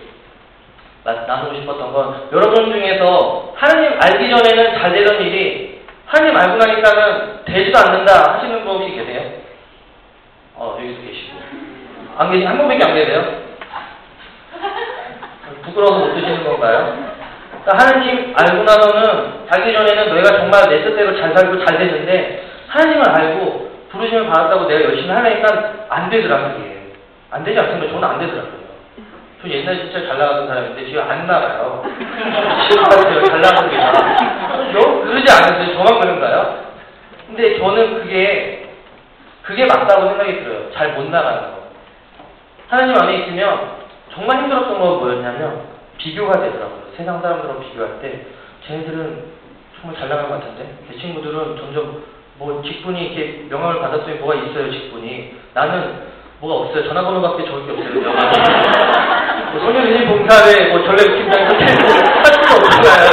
나- 1.03 1.25
나누고 1.25 1.55
싶었던 1.55 1.93
건 1.93 2.29
여러분 2.31 2.71
중에서 2.71 3.53
하나님 3.55 3.91
알기 4.01 4.29
전에는 4.29 4.79
잘 4.79 4.91
되던 4.91 5.21
일이 5.21 5.81
하나님 6.05 6.37
알고 6.37 6.57
나니까는 6.57 7.45
되지도 7.45 7.77
않는다 7.77 8.33
하시는 8.35 8.63
분 8.63 8.77
혹시 8.77 8.95
계세요? 8.95 9.31
어 10.55 10.77
여기도 10.79 11.01
계시고 11.01 11.37
안 12.17 12.31
계시 12.31 12.45
한 12.45 12.57
분밖에 12.57 12.83
안 12.85 12.93
계세요? 12.95 13.41
부끄러워서 15.63 16.05
못 16.05 16.13
드시는 16.15 16.43
건가요? 16.43 16.97
그러니까 17.63 17.85
하나님 17.85 18.33
알고 18.37 18.63
나서는 18.63 19.45
자기 19.51 19.73
전에는 19.73 20.09
너희가 20.09 20.37
정말 20.39 20.69
내 20.69 20.83
뜻대로 20.83 21.17
잘 21.19 21.35
살고 21.35 21.65
잘 21.65 21.77
됐는데 21.77 22.43
하나님을 22.67 23.09
알고 23.09 23.64
부르심을 23.91 24.27
받았다고 24.27 24.65
내가 24.67 24.83
열심히 24.85 25.09
하려니까 25.09 25.73
안 25.89 26.09
되더라고요. 26.09 26.53
그게. 26.55 26.93
안 27.31 27.43
되지 27.43 27.59
않습니까? 27.59 27.87
저는 27.93 28.03
안 28.07 28.19
되더라고요. 28.19 28.65
저 29.41 29.49
옛날에 29.49 29.77
진짜 29.83 30.07
잘 30.07 30.17
나가던 30.17 30.47
사람인데 30.47 30.85
지금 30.85 31.03
안 31.09 31.27
나가요. 31.27 31.83
지금 32.69 32.83
같아요. 32.83 33.23
잘 33.25 33.41
나가는 33.41 33.69
게 33.69 33.75
요? 33.77 35.01
그러지 35.03 35.31
않으세요? 35.31 35.77
저만 35.77 35.99
그런가요? 36.01 36.65
근데 37.27 37.57
저는 37.59 37.95
그게 38.01 38.69
그게 39.43 39.65
맞다고 39.65 40.07
생각이 40.09 40.43
들어요. 40.43 40.71
잘 40.71 40.93
못 40.93 41.09
나가는 41.09 41.41
거. 41.41 41.65
하나님 42.67 42.95
안에 42.99 43.17
있으면 43.19 43.75
정말 44.13 44.37
힘들었던 44.41 44.79
건 44.79 44.99
뭐였냐면 44.99 45.61
비교가 45.97 46.39
되더라고요. 46.39 46.83
세상 46.97 47.21
사람들하고 47.21 47.59
비교할 47.61 47.99
때 48.01 48.25
쟤네들은 48.67 49.23
정말 49.79 49.99
잘 49.99 50.09
나간 50.09 50.29
것 50.29 50.39
같은데 50.39 50.73
내 50.89 50.97
친구들은 50.97 51.57
점점 51.57 52.03
뭐 52.37 52.61
직분이 52.65 53.01
이렇게 53.05 53.45
명함을 53.49 53.79
받았더니 53.81 54.15
뭐가 54.17 54.35
있어요 54.35 54.71
직분이? 54.71 55.35
나는 55.53 56.15
뭐가 56.39 56.65
없어요. 56.65 56.83
전화번호밖에 56.87 57.45
적을 57.45 57.65
게 57.65 57.71
없어요. 57.71 58.13
뭐 59.51 59.61
소년의 59.61 60.05
봉사회 60.07 60.69
뭐 60.71 60.83
전래 60.83 60.97
팀장에서 61.15 61.55
할 61.55 62.25
수가 62.25 62.55
없잖아요. 62.55 63.09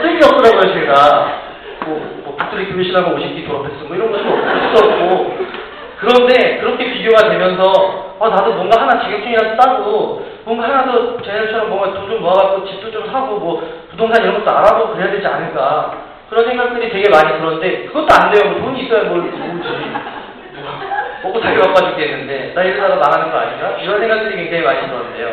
쓸게 0.00 0.24
없더라고요 0.24 0.74
제가. 0.74 1.42
뭐, 1.84 2.22
뭐 2.24 2.36
박두리 2.36 2.72
교실하고 2.72 3.16
50기 3.16 3.44
졸업했어. 3.46 3.84
뭐 3.86 3.96
이런 3.96 4.12
것도 4.12 4.28
없었고. 4.30 5.36
그런데 5.98 6.58
그렇게 6.58 6.92
비교가 6.92 7.28
되면서 7.28 8.16
아 8.20 8.28
나도 8.28 8.52
뭔가 8.54 8.80
하나 8.82 9.00
자격증이라도 9.02 9.56
따고 9.56 10.24
뭔가 10.44 10.64
하나도 10.64 11.20
쟤네처럼 11.22 11.68
뭔가 11.68 11.92
돈 11.94 12.08
좀 12.08 12.20
모아갖고 12.20 12.66
집도 12.66 12.90
좀 12.90 13.10
사고 13.10 13.38
뭐 13.38 13.62
부동산 13.90 14.22
이런 14.22 14.42
것도 14.44 14.56
알아보고 14.56 14.94
그래야 14.94 15.10
되지 15.10 15.26
않을까 15.26 16.11
그런 16.32 16.46
생각들이 16.48 16.88
되게 16.88 17.10
많이 17.10 17.28
들었는데 17.38 17.84
그것도 17.88 18.08
안 18.10 18.30
돼요 18.32 18.50
뭐 18.52 18.60
돈이 18.62 18.84
있어야 18.84 19.04
뭘 19.04 19.20
모으지 19.20 19.36
먹고 21.22 21.40
살기 21.40 21.60
바빠 21.60 21.90
죽겠는데 21.90 22.52
나 22.54 22.62
이러다가 22.62 22.96
망하는 22.96 23.30
거 23.30 23.36
아닌가? 23.38 23.76
이런 23.78 24.00
생각들이 24.00 24.36
굉장히 24.36 24.64
많이 24.64 24.80
들었는데요 24.88 25.28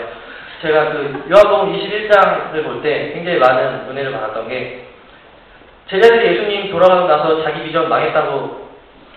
제가 0.62 0.90
그 0.92 1.24
요한복음 1.32 1.72
21장을 1.74 2.64
볼 2.66 2.82
때 2.82 3.14
굉장히 3.14 3.40
많은 3.40 3.88
은혜를 3.90 4.12
받았던 4.12 4.50
게 4.50 4.88
제자들이 5.88 6.36
예수님 6.36 6.70
돌아가고 6.70 7.08
나서 7.08 7.44
자기 7.44 7.64
비전 7.64 7.88
망했다고 7.88 8.68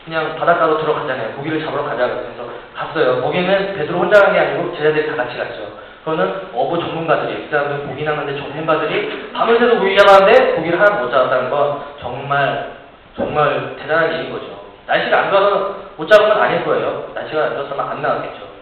그냥 0.05 0.37
바닷가로 0.37 0.79
들어가잖아요. 0.79 1.33
고기를 1.37 1.65
잡으러 1.65 1.85
가자고 1.85 2.13
해서 2.13 2.49
갔어요. 2.75 3.21
거기는 3.23 3.75
베드로 3.75 3.99
혼자 3.99 4.21
간 4.23 4.33
게 4.33 4.39
아니고 4.39 4.75
제자들이 4.77 5.07
다 5.09 5.17
같이 5.17 5.37
갔죠. 5.37 5.79
그거는 6.05 6.49
어부 6.53 6.79
전문가들이, 6.79 7.45
그 7.45 7.51
사람들 7.51 7.87
고기 7.87 8.05
낚는데 8.05 8.37
전문가들이 8.41 9.33
밤을 9.33 9.59
새도 9.59 9.79
고기 9.79 9.97
잡았는데 9.97 10.55
고기를 10.55 10.81
하나 10.81 11.01
못 11.01 11.11
잡았다는 11.11 11.51
건 11.51 11.81
정말 12.01 12.73
정말 13.17 13.77
대단한 13.79 14.15
일인 14.15 14.33
거죠. 14.33 14.47
날씨가 14.87 15.19
안 15.19 15.31
좋아서 15.31 15.77
못 15.97 16.09
잡은 16.09 16.29
건 16.29 16.41
아닐 16.41 16.65
거예요. 16.65 17.11
날씨가 17.15 17.45
안 17.45 17.55
좋았으면 17.55 17.89
안 17.89 18.03
나왔겠죠. 18.03 18.53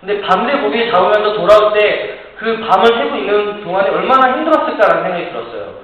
근데 0.00 0.20
밤새 0.22 0.58
고기를 0.58 0.90
잡으면서 0.90 1.34
돌아올 1.34 1.72
때 1.74 2.22
그 2.42 2.58
밤을 2.58 2.86
새고 2.86 3.16
있는 3.16 3.62
동안에 3.62 3.88
얼마나 3.90 4.36
힘들었을까라는 4.36 5.04
생각이 5.04 5.30
들었어요. 5.30 5.74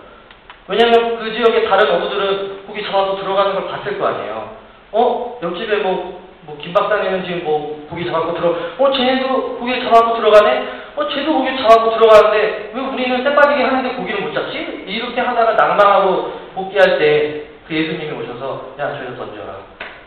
왜냐면 0.67 1.19
그 1.19 1.33
지역의 1.33 1.69
다른 1.69 1.95
어부들은 1.95 2.67
고기 2.67 2.83
잡아서 2.85 3.17
들어가는 3.17 3.55
걸 3.55 3.69
봤을 3.69 3.97
거 3.97 4.09
아니에요. 4.09 4.57
어? 4.91 5.39
옆집에 5.41 5.77
뭐, 5.77 6.21
뭐, 6.43 6.59
김박사님은 6.61 7.25
지금 7.25 7.45
뭐, 7.45 7.87
고기 7.89 8.05
잡았고 8.07 8.35
들어, 8.35 8.57
어, 8.77 8.93
쟤네도 8.93 9.59
고기 9.59 9.81
잡았고 9.85 10.17
들어가네? 10.17 10.67
어, 10.99 11.09
쟤도 11.09 11.33
고기 11.33 11.57
잡았고 11.57 11.97
들어가는데, 11.97 12.73
왜 12.75 12.81
우리는 12.81 13.23
쇠 13.23 13.33
빠지게 13.33 13.63
하는데 13.63 13.95
고기를 13.95 14.21
못 14.21 14.35
잡지? 14.35 14.85
이렇게 14.85 15.21
하다가 15.21 15.53
낭망하고 15.53 16.33
복귀할 16.57 16.99
때, 16.99 17.45
그 17.69 17.75
예수님이 17.75 18.21
오셔서, 18.21 18.75
야, 18.81 18.93
저기서 18.95 19.15
던져라. 19.15 19.59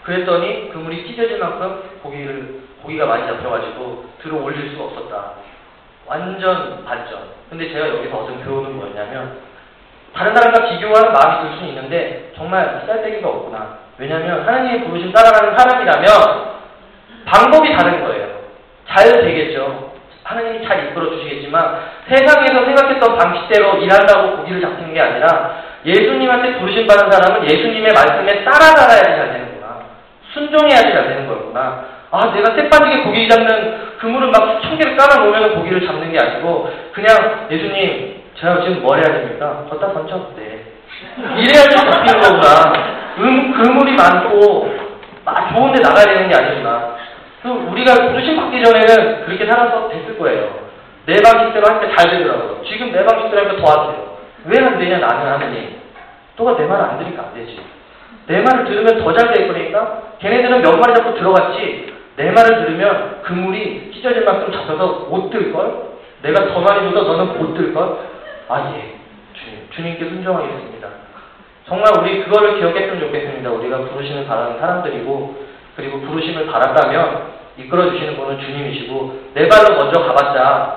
그랬더니, 0.04 0.70
그물이 0.72 1.08
찢어질 1.08 1.40
만큼 1.40 1.82
고기를, 2.04 2.60
고기가 2.84 3.06
많이 3.06 3.26
잡혀가지고, 3.26 4.06
들어 4.22 4.44
올릴 4.44 4.72
수가 4.72 4.84
없었다. 4.84 5.32
완전 6.08 6.84
반전. 6.84 7.20
근데 7.50 7.72
제가 7.72 7.88
여기서 7.88 8.18
얻은 8.18 8.44
교훈은 8.44 8.76
뭐였냐면, 8.76 9.38
다른 10.14 10.36
사람과 10.36 10.72
비교하는 10.72 11.14
마음이 11.14 11.48
들 11.48 11.58
수는 11.58 11.70
있는데 11.70 12.34
정말 12.36 12.84
쌀데기가 12.86 13.30
없구나. 13.30 13.78
왜냐하면 13.98 14.46
하나님의 14.46 14.84
부르심 14.84 15.14
따라가는 15.14 15.58
사람이라면 15.58 16.52
방법이 17.24 17.72
다른 17.78 18.04
거예요. 18.04 18.42
잘 18.90 19.22
되겠죠. 19.22 19.91
하나님이 20.32 20.66
잘 20.66 20.88
이끌어 20.88 21.10
주시겠지만 21.12 21.80
세상에서 22.08 22.66
생각했던 22.66 23.18
방식대로 23.18 23.78
일한다고 23.80 24.38
고기를 24.38 24.62
잡히는 24.62 24.94
게 24.94 25.02
아니라 25.02 25.62
예수님한테 25.86 26.58
부르심 26.60 26.88
받은 26.88 27.12
사람은 27.12 27.44
예수님의 27.50 27.92
말씀에 27.94 28.44
따라가야지 28.44 29.04
잘 29.04 29.32
되는구나. 29.34 29.68
순종해야지 30.34 30.92
잘 30.92 31.08
되는 31.08 31.28
거구나. 31.28 31.86
아, 32.12 32.32
내가 32.34 32.56
쇠빠지게 32.56 33.04
고기 33.04 33.28
잡는 33.28 33.98
그물을 34.00 34.30
막 34.30 34.62
수천 34.62 34.78
개를 34.78 34.96
깔아놓으면 34.98 35.56
고기를 35.56 35.86
잡는 35.86 36.12
게 36.12 36.20
아니고 36.20 36.72
그냥 36.94 37.48
예수님 37.50 38.22
제가 38.40 38.62
지금 38.62 38.82
뭘 38.82 38.98
해야 38.98 39.06
됩니까? 39.06 39.66
걷다 39.70 39.94
던져. 39.94 40.32
네. 40.36 40.64
이래야 41.38 41.64
좀 41.64 41.92
잡히는 41.92 42.22
거구나. 42.22 42.74
음, 43.18 43.54
그물이 43.54 43.96
많고, 43.96 44.74
막 45.24 45.54
좋은 45.54 45.74
데 45.74 45.82
나가야 45.82 46.06
되는 46.06 46.30
게 46.30 46.36
아니구나. 46.36 46.96
그 47.42 47.50
우리가 47.50 48.10
부르심 48.10 48.36
받기 48.36 48.64
전에는 48.64 49.26
그렇게 49.26 49.46
살아서 49.46 49.90
됐을 49.90 50.18
거예요. 50.18 50.70
내 51.06 51.16
방식대로 51.16 51.66
할때잘 51.68 52.12
되더라고요. 52.12 52.62
지금 52.66 52.92
내 52.92 53.04
방식대로 53.04 53.48
하니까 53.50 53.66
더 53.66 53.72
안 53.82 53.92
돼요. 53.92 54.18
왜 54.46 54.58
안 54.64 54.78
되냐, 54.80 54.98
나는 55.00 55.32
하느니. 55.32 55.76
너가 56.38 56.56
내 56.58 56.66
말을 56.66 56.84
안 56.86 56.98
들으니까 57.00 57.24
안 57.24 57.34
되지. 57.34 57.60
내 58.28 58.42
말을 58.42 58.66
들으면 58.66 59.04
더 59.04 59.14
잘 59.14 59.34
될 59.34 59.48
거니까 59.48 60.02
걔네들은 60.20 60.62
몇 60.62 60.78
마리 60.78 60.94
잡고 60.96 61.16
들어갔지. 61.16 61.94
내 62.18 62.30
말을 62.32 62.66
들으면 62.66 63.22
그물이 63.24 63.92
찢어질 63.94 64.24
만큼 64.24 64.52
잡혀서 64.54 65.08
못 65.10 65.30
들걸? 65.32 65.92
내가 66.22 66.54
더 66.54 66.60
많이 66.60 66.92
줘도 66.92 67.04
너는 67.18 67.38
못 67.40 67.56
들걸? 67.56 67.98
아, 68.50 68.74
예. 68.76 68.96
주님, 69.34 69.68
주님께 69.72 70.06
순종하겠습니다. 70.10 70.88
정말 71.68 71.86
우리 72.00 72.24
그거를 72.24 72.60
기억했으면 72.60 73.00
좋겠습니다. 73.00 73.50
우리가 73.50 73.78
부르심을 73.80 74.26
바라는 74.28 74.60
사람들이고, 74.60 75.36
그리고 75.76 76.00
부르심을 76.02 76.48
받았다면, 76.48 77.42
이끌어 77.58 77.92
주시는 77.92 78.18
분은 78.18 78.40
주님이시고, 78.40 79.22
내 79.34 79.48
발로 79.48 79.76
먼저 79.76 80.02
가봤자, 80.02 80.76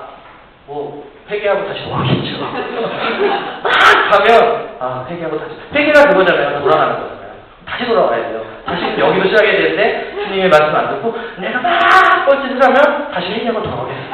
뭐, 0.66 1.05
회개하고 1.30 1.66
다시 1.66 1.80
오겠죠. 1.84 2.40
막 2.40 3.72
가면, 4.11 4.76
아, 4.80 5.07
회개하고 5.09 5.38
다시. 5.38 5.55
회개가 5.74 6.09
그거잖아요. 6.11 6.61
돌아가는 6.61 6.95
거잖아요. 6.95 7.32
다시 7.66 7.86
돌아와야 7.86 8.28
돼요. 8.28 8.45
다시 8.66 8.82
여기로 8.99 9.28
시작해야 9.28 9.53
되는데, 9.53 10.12
주님의 10.24 10.49
말씀 10.49 10.74
안 10.74 10.88
듣고, 10.90 11.14
내가 11.38 11.61
막 11.61 12.26
뻘짓을 12.26 12.62
하면, 12.62 13.11
다시 13.12 13.28
회개하고 13.32 13.62
돌아오겠어요. 13.62 14.05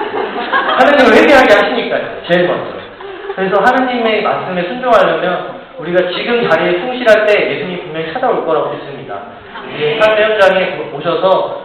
하나님을 0.79 1.23
회개하게 1.23 1.55
하시니까요. 1.55 2.23
제일 2.29 2.47
먼저. 2.47 2.81
그래서 3.35 3.57
하나님의 3.65 4.23
말씀에 4.23 4.63
순종하려면 4.65 5.61
우리가 5.79 6.11
지금 6.11 6.49
자리에 6.49 6.79
충실할 6.79 7.27
때 7.27 7.51
예수님이 7.55 7.83
분명히 7.85 8.13
찾아올 8.13 8.45
거라고 8.45 8.75
믿습니다. 8.75 9.19
우리의 9.75 10.01
삶의 10.01 10.25
현장에 10.25 10.91
오셔서 10.95 11.65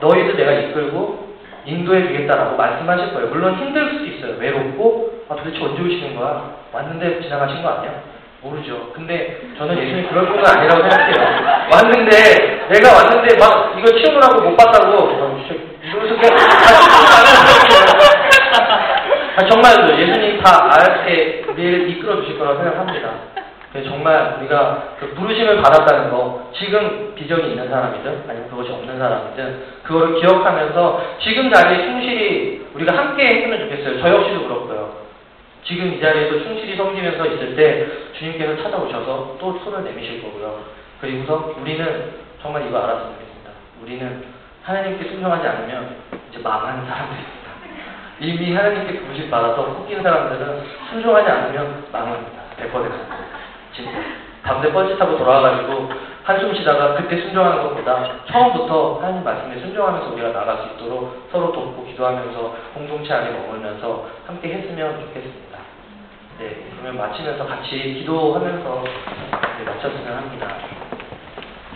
너희들 0.00 0.36
내가 0.36 0.52
이끌고 0.52 1.26
인도해 1.64 2.06
주겠다라고 2.06 2.56
말씀하실 2.56 3.12
거예요. 3.14 3.28
물론 3.28 3.54
힘들 3.56 3.90
수도 3.92 4.04
있어요. 4.06 4.36
외롭고 4.38 5.24
아, 5.28 5.34
도대체 5.36 5.58
언제 5.64 5.82
오시는 5.82 6.16
거야? 6.16 6.54
왔는데 6.72 7.22
지나가신 7.22 7.62
거 7.62 7.68
아니야? 7.70 7.92
모르죠. 8.42 8.92
근데 8.94 9.40
저는 9.58 9.76
예수님 9.76 10.08
그럴 10.08 10.26
분은 10.28 10.44
아니라고 10.46 10.82
생각해요. 10.88 11.66
왔는데 11.72 12.68
내가 12.70 12.94
왔는데 12.96 13.36
막 13.38 13.74
이거 13.78 13.98
치우느라고 13.98 14.40
못 14.42 14.56
봤다고 14.56 15.10
이러면서 15.10 15.54
그냥 15.88 16.38
아, 19.36 19.48
정말로 19.48 19.98
예수님 19.98 20.40
다 20.42 20.68
알게 20.72 21.44
우리를 21.48 21.90
이끌어 21.90 22.20
주실 22.22 22.38
거라고 22.38 22.62
생각합니다. 22.62 23.35
그래서 23.76 23.90
정말 23.90 24.38
우리가 24.38 24.94
그 24.98 25.12
부르심을 25.14 25.60
받았다는 25.60 26.10
거, 26.10 26.50
지금 26.56 27.14
비전이 27.14 27.50
있는 27.50 27.68
사람이든 27.68 28.24
아니면 28.26 28.48
그것이 28.48 28.72
없는 28.72 28.98
사람이든 28.98 29.64
그거를 29.82 30.18
기억하면서 30.18 31.02
지금 31.20 31.52
자리에 31.52 31.84
충실히 31.84 32.66
우리가 32.72 32.96
함께 32.96 33.26
했으면 33.26 33.58
좋겠어요. 33.60 34.00
저 34.00 34.08
역시도 34.08 34.44
그렇고요. 34.44 34.96
지금 35.64 35.92
이 35.92 36.00
자리에도 36.00 36.42
충실히 36.42 36.74
섬기면서 36.74 37.26
있을 37.26 37.54
때 37.54 37.86
주님께서 38.18 38.62
찾아오셔서 38.62 39.36
또 39.38 39.60
손을 39.62 39.84
내미실 39.84 40.22
거고요. 40.22 40.64
그리고서 41.02 41.54
우리는 41.60 42.14
정말 42.40 42.66
이거 42.66 42.78
알았으면 42.78 43.12
좋겠습니다. 43.12 43.50
우리는 43.82 44.24
하나님께 44.62 45.06
순종하지 45.06 45.46
않으면 45.46 45.96
이제 46.30 46.38
망하는 46.38 46.86
사람들입니다. 46.86 47.46
이미 48.20 48.54
하나님께 48.54 49.00
부르심 49.00 49.30
받아서 49.30 49.74
섞인 49.74 50.02
사람들은 50.02 50.62
순종하지 50.90 51.28
않으면 51.28 51.84
망합니다. 51.92 52.42
100%. 52.58 53.36
밤새 54.42 54.72
뻘짓 54.72 55.00
하고 55.00 55.18
돌아와가지고 55.18 55.90
한숨 56.22 56.54
쉬다가 56.54 56.94
그때 56.94 57.20
순종하는 57.20 57.62
것보다 57.62 58.04
처음부터 58.26 58.98
하나님 59.00 59.22
말씀에 59.22 59.60
순종하면서 59.60 60.12
우리가 60.12 60.32
나갈 60.32 60.56
수 60.58 60.74
있도록 60.74 61.28
서로 61.30 61.52
돕고 61.52 61.84
기도하면서 61.86 62.56
공동체 62.74 63.12
안에 63.12 63.30
머물면서 63.30 64.06
함께 64.26 64.54
했으면 64.54 65.00
좋겠습니다. 65.00 65.58
네, 66.38 66.66
그러면 66.80 67.00
마치면서 67.00 67.46
같이 67.46 67.78
기도하면서 67.78 68.84
네, 68.84 69.64
마쳤으면 69.64 70.16
합니다. 70.16 70.48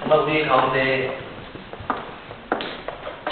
정말 0.00 0.18
우리 0.18 0.46
가운데 0.46 1.18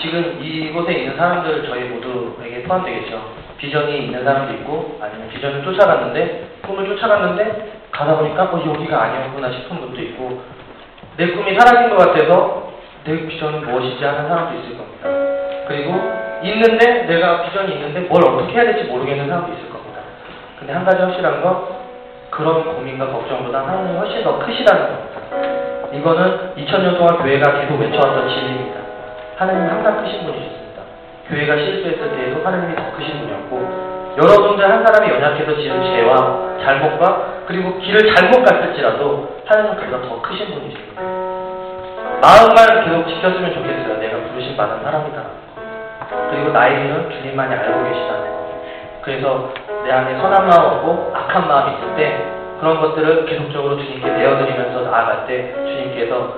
지금 0.00 0.38
이곳에 0.40 0.92
있는 0.92 1.16
사람들 1.16 1.66
저희 1.68 1.88
모두에게 1.88 2.62
포함되겠죠. 2.62 3.34
비전이 3.59 4.04
있는 4.04 4.22
사람도 4.24 4.54
있고 4.54 4.98
아니면 5.02 5.28
비전을 5.30 5.64
쫓아갔는데 5.64 6.61
꿈을 6.62 6.86
쫓아갔는데 6.86 7.78
가다 7.99 8.16
보니까 8.16 8.44
어 8.44 8.62
여기가 8.64 9.03
아니었구나 9.03 9.51
싶은 9.51 9.76
분도 9.80 10.01
있고 10.01 10.40
내 11.16 11.32
꿈이 11.32 11.59
사라진 11.59 11.90
것 11.90 11.99
같아서 11.99 12.70
내 13.03 13.26
비전은 13.26 13.66
무엇이지 13.66 14.05
하는 14.05 14.28
사람도 14.28 14.61
있을 14.61 14.78
겁니다. 14.78 15.09
그리고 15.66 15.94
있는데 16.42 17.07
내가 17.07 17.42
비전이 17.42 17.74
있는데 17.74 18.01
뭘 18.03 18.22
어떻게 18.24 18.53
해야 18.53 18.64
될지 18.66 18.84
모르겠는 18.84 19.26
사람도 19.26 19.53
있을 19.53 19.68
겁니다. 19.70 20.01
근데 20.61 20.72
한 20.72 20.84
가지 20.84 21.03
확실한 21.03 21.42
건 21.42 21.64
그런 22.30 22.76
고민과 22.76 23.09
걱정보다 23.09 23.66
하나님이 23.66 23.99
훨씬 23.99 24.22
더 24.22 24.38
크시다는 24.38 24.82
겁니다. 24.82 25.18
이거는 25.92 26.55
2000년 26.57 26.99
동안 26.99 27.18
교회가 27.18 27.61
계속 27.61 27.80
외쳐왔던 27.80 28.28
진리입니다. 28.28 28.78
하나님은 29.38 29.70
항상 29.70 30.05
크신 30.05 30.24
분이셨습니다. 30.24 30.82
교회가 31.28 31.57
실수했을 31.57 32.16
때에도 32.16 32.46
하나님이 32.46 32.76
더 32.76 32.82
크신 32.96 33.18
분이었고 33.18 34.18
여러분들 34.18 34.70
한 34.70 34.86
사람이 34.86 35.11
연약해서 35.11 35.57
지은 35.57 35.82
죄와 35.82 36.59
잘못과 36.62 37.38
그리고 37.49 37.78
길을 37.78 38.14
잘못 38.14 38.44
갔을지라도 38.44 39.26
그보다 39.49 40.07
더 40.07 40.20
크신 40.20 40.53
분이십니다. 40.53 41.01
마음만 42.20 42.84
계속 42.84 43.09
지켰으면 43.09 43.55
좋겠어요. 43.55 43.96
내가 44.01 44.18
부르심 44.28 44.55
받은 44.55 44.82
사람이다. 44.82 45.22
그리고 46.30 46.51
나에게는 46.53 47.11
주님만이 47.11 47.55
알고 47.55 47.84
계시다는 47.84 48.22
거. 48.28 48.62
그래서 49.01 49.53
내 49.82 49.92
안에 49.92 50.18
선한 50.18 50.46
마음 50.46 50.64
없고 50.72 51.12
악한 51.14 51.49
마음이 51.49 51.76
있을 51.76 51.96
때 51.96 52.22
그런 52.61 52.82
것들을 52.82 53.24
계속적으로 53.24 53.78
주님께 53.78 54.07
내어드리면서 54.07 54.82
나아갈 54.82 55.26
때 55.26 55.55
주님께서 55.55 56.34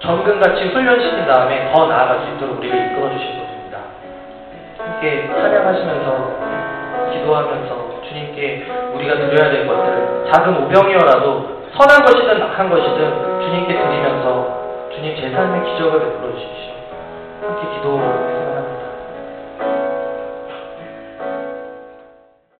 정금같이 0.00 0.64
훈련시킨 0.74 1.26
다음에 1.26 1.72
더 1.72 1.86
나아갈 1.86 2.20
수 2.20 2.34
있도록 2.34 2.58
우리를 2.58 2.76
이끌어 2.76 3.10
주실 3.12 3.28
것입니다. 3.40 3.78
함께 4.78 5.26
찬양하시면서 5.26 6.36
기도하면서 7.12 7.89
주님께 8.10 8.66
우리가 8.94 9.14
드려야 9.14 9.50
될 9.50 9.66
것들을 9.68 10.32
작은 10.32 10.64
오병이어라도 10.64 11.60
선한 11.78 12.02
것이든 12.02 12.42
악한 12.42 12.68
것이든 12.68 13.40
주님께 13.40 13.72
드리면서 13.72 14.90
주님 14.94 15.16
제 15.16 15.30
삶의 15.30 15.72
기적을 15.72 16.00
베풀어 16.00 16.32
주십시오. 16.34 16.72
함께 17.40 17.76
기도 17.76 17.98